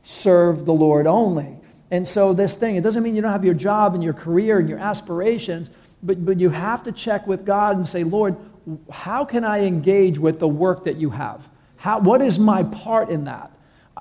[0.08, 1.58] serve the Lord only.
[1.92, 4.58] And so, this thing, it doesn't mean you don't have your job and your career
[4.58, 5.70] and your aspirations,
[6.02, 8.38] but, but you have to check with God and say, Lord,
[8.90, 11.48] how can I engage with the work that you have?
[11.76, 13.52] How, what is my part in that?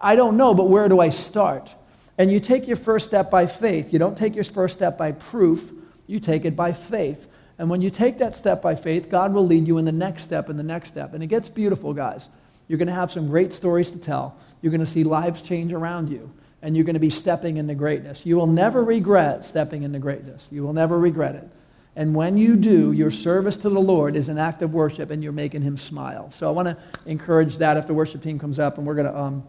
[0.00, 1.70] I don't know, but where do I start?
[2.18, 3.92] And you take your first step by faith.
[3.92, 5.72] You don't take your first step by proof,
[6.06, 7.28] you take it by faith.
[7.58, 10.22] And when you take that step by faith, God will lead you in the next
[10.24, 11.14] step and the next step.
[11.14, 12.28] And it gets beautiful, guys.
[12.68, 14.36] You're going to have some great stories to tell.
[14.62, 16.32] You're going to see lives change around you,
[16.62, 18.24] and you're going to be stepping into greatness.
[18.24, 20.48] You will never regret stepping into greatness.
[20.50, 21.48] You will never regret it.
[21.98, 25.22] And when you do, your service to the Lord is an act of worship and
[25.22, 26.30] you're making him smile.
[26.30, 26.76] So I want to
[27.06, 29.48] encourage that if the worship team comes up and we're going to um,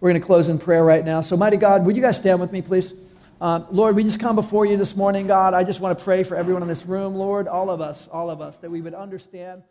[0.00, 1.20] we're going to close in prayer right now.
[1.20, 2.94] So mighty God, would you guys stand with me, please?
[3.40, 5.52] Um, Lord, we just come before you this morning, God.
[5.52, 8.30] I just want to pray for everyone in this room, Lord, all of us, all
[8.30, 9.62] of us, that we would understand.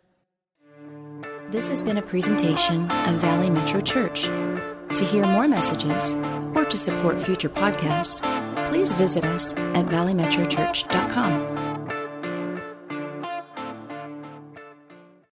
[1.54, 4.24] This has been a presentation of Valley Metro Church.
[4.24, 6.16] To hear more messages
[6.52, 8.20] or to support future podcasts,
[8.66, 11.53] please visit us at valleymetrochurch.com.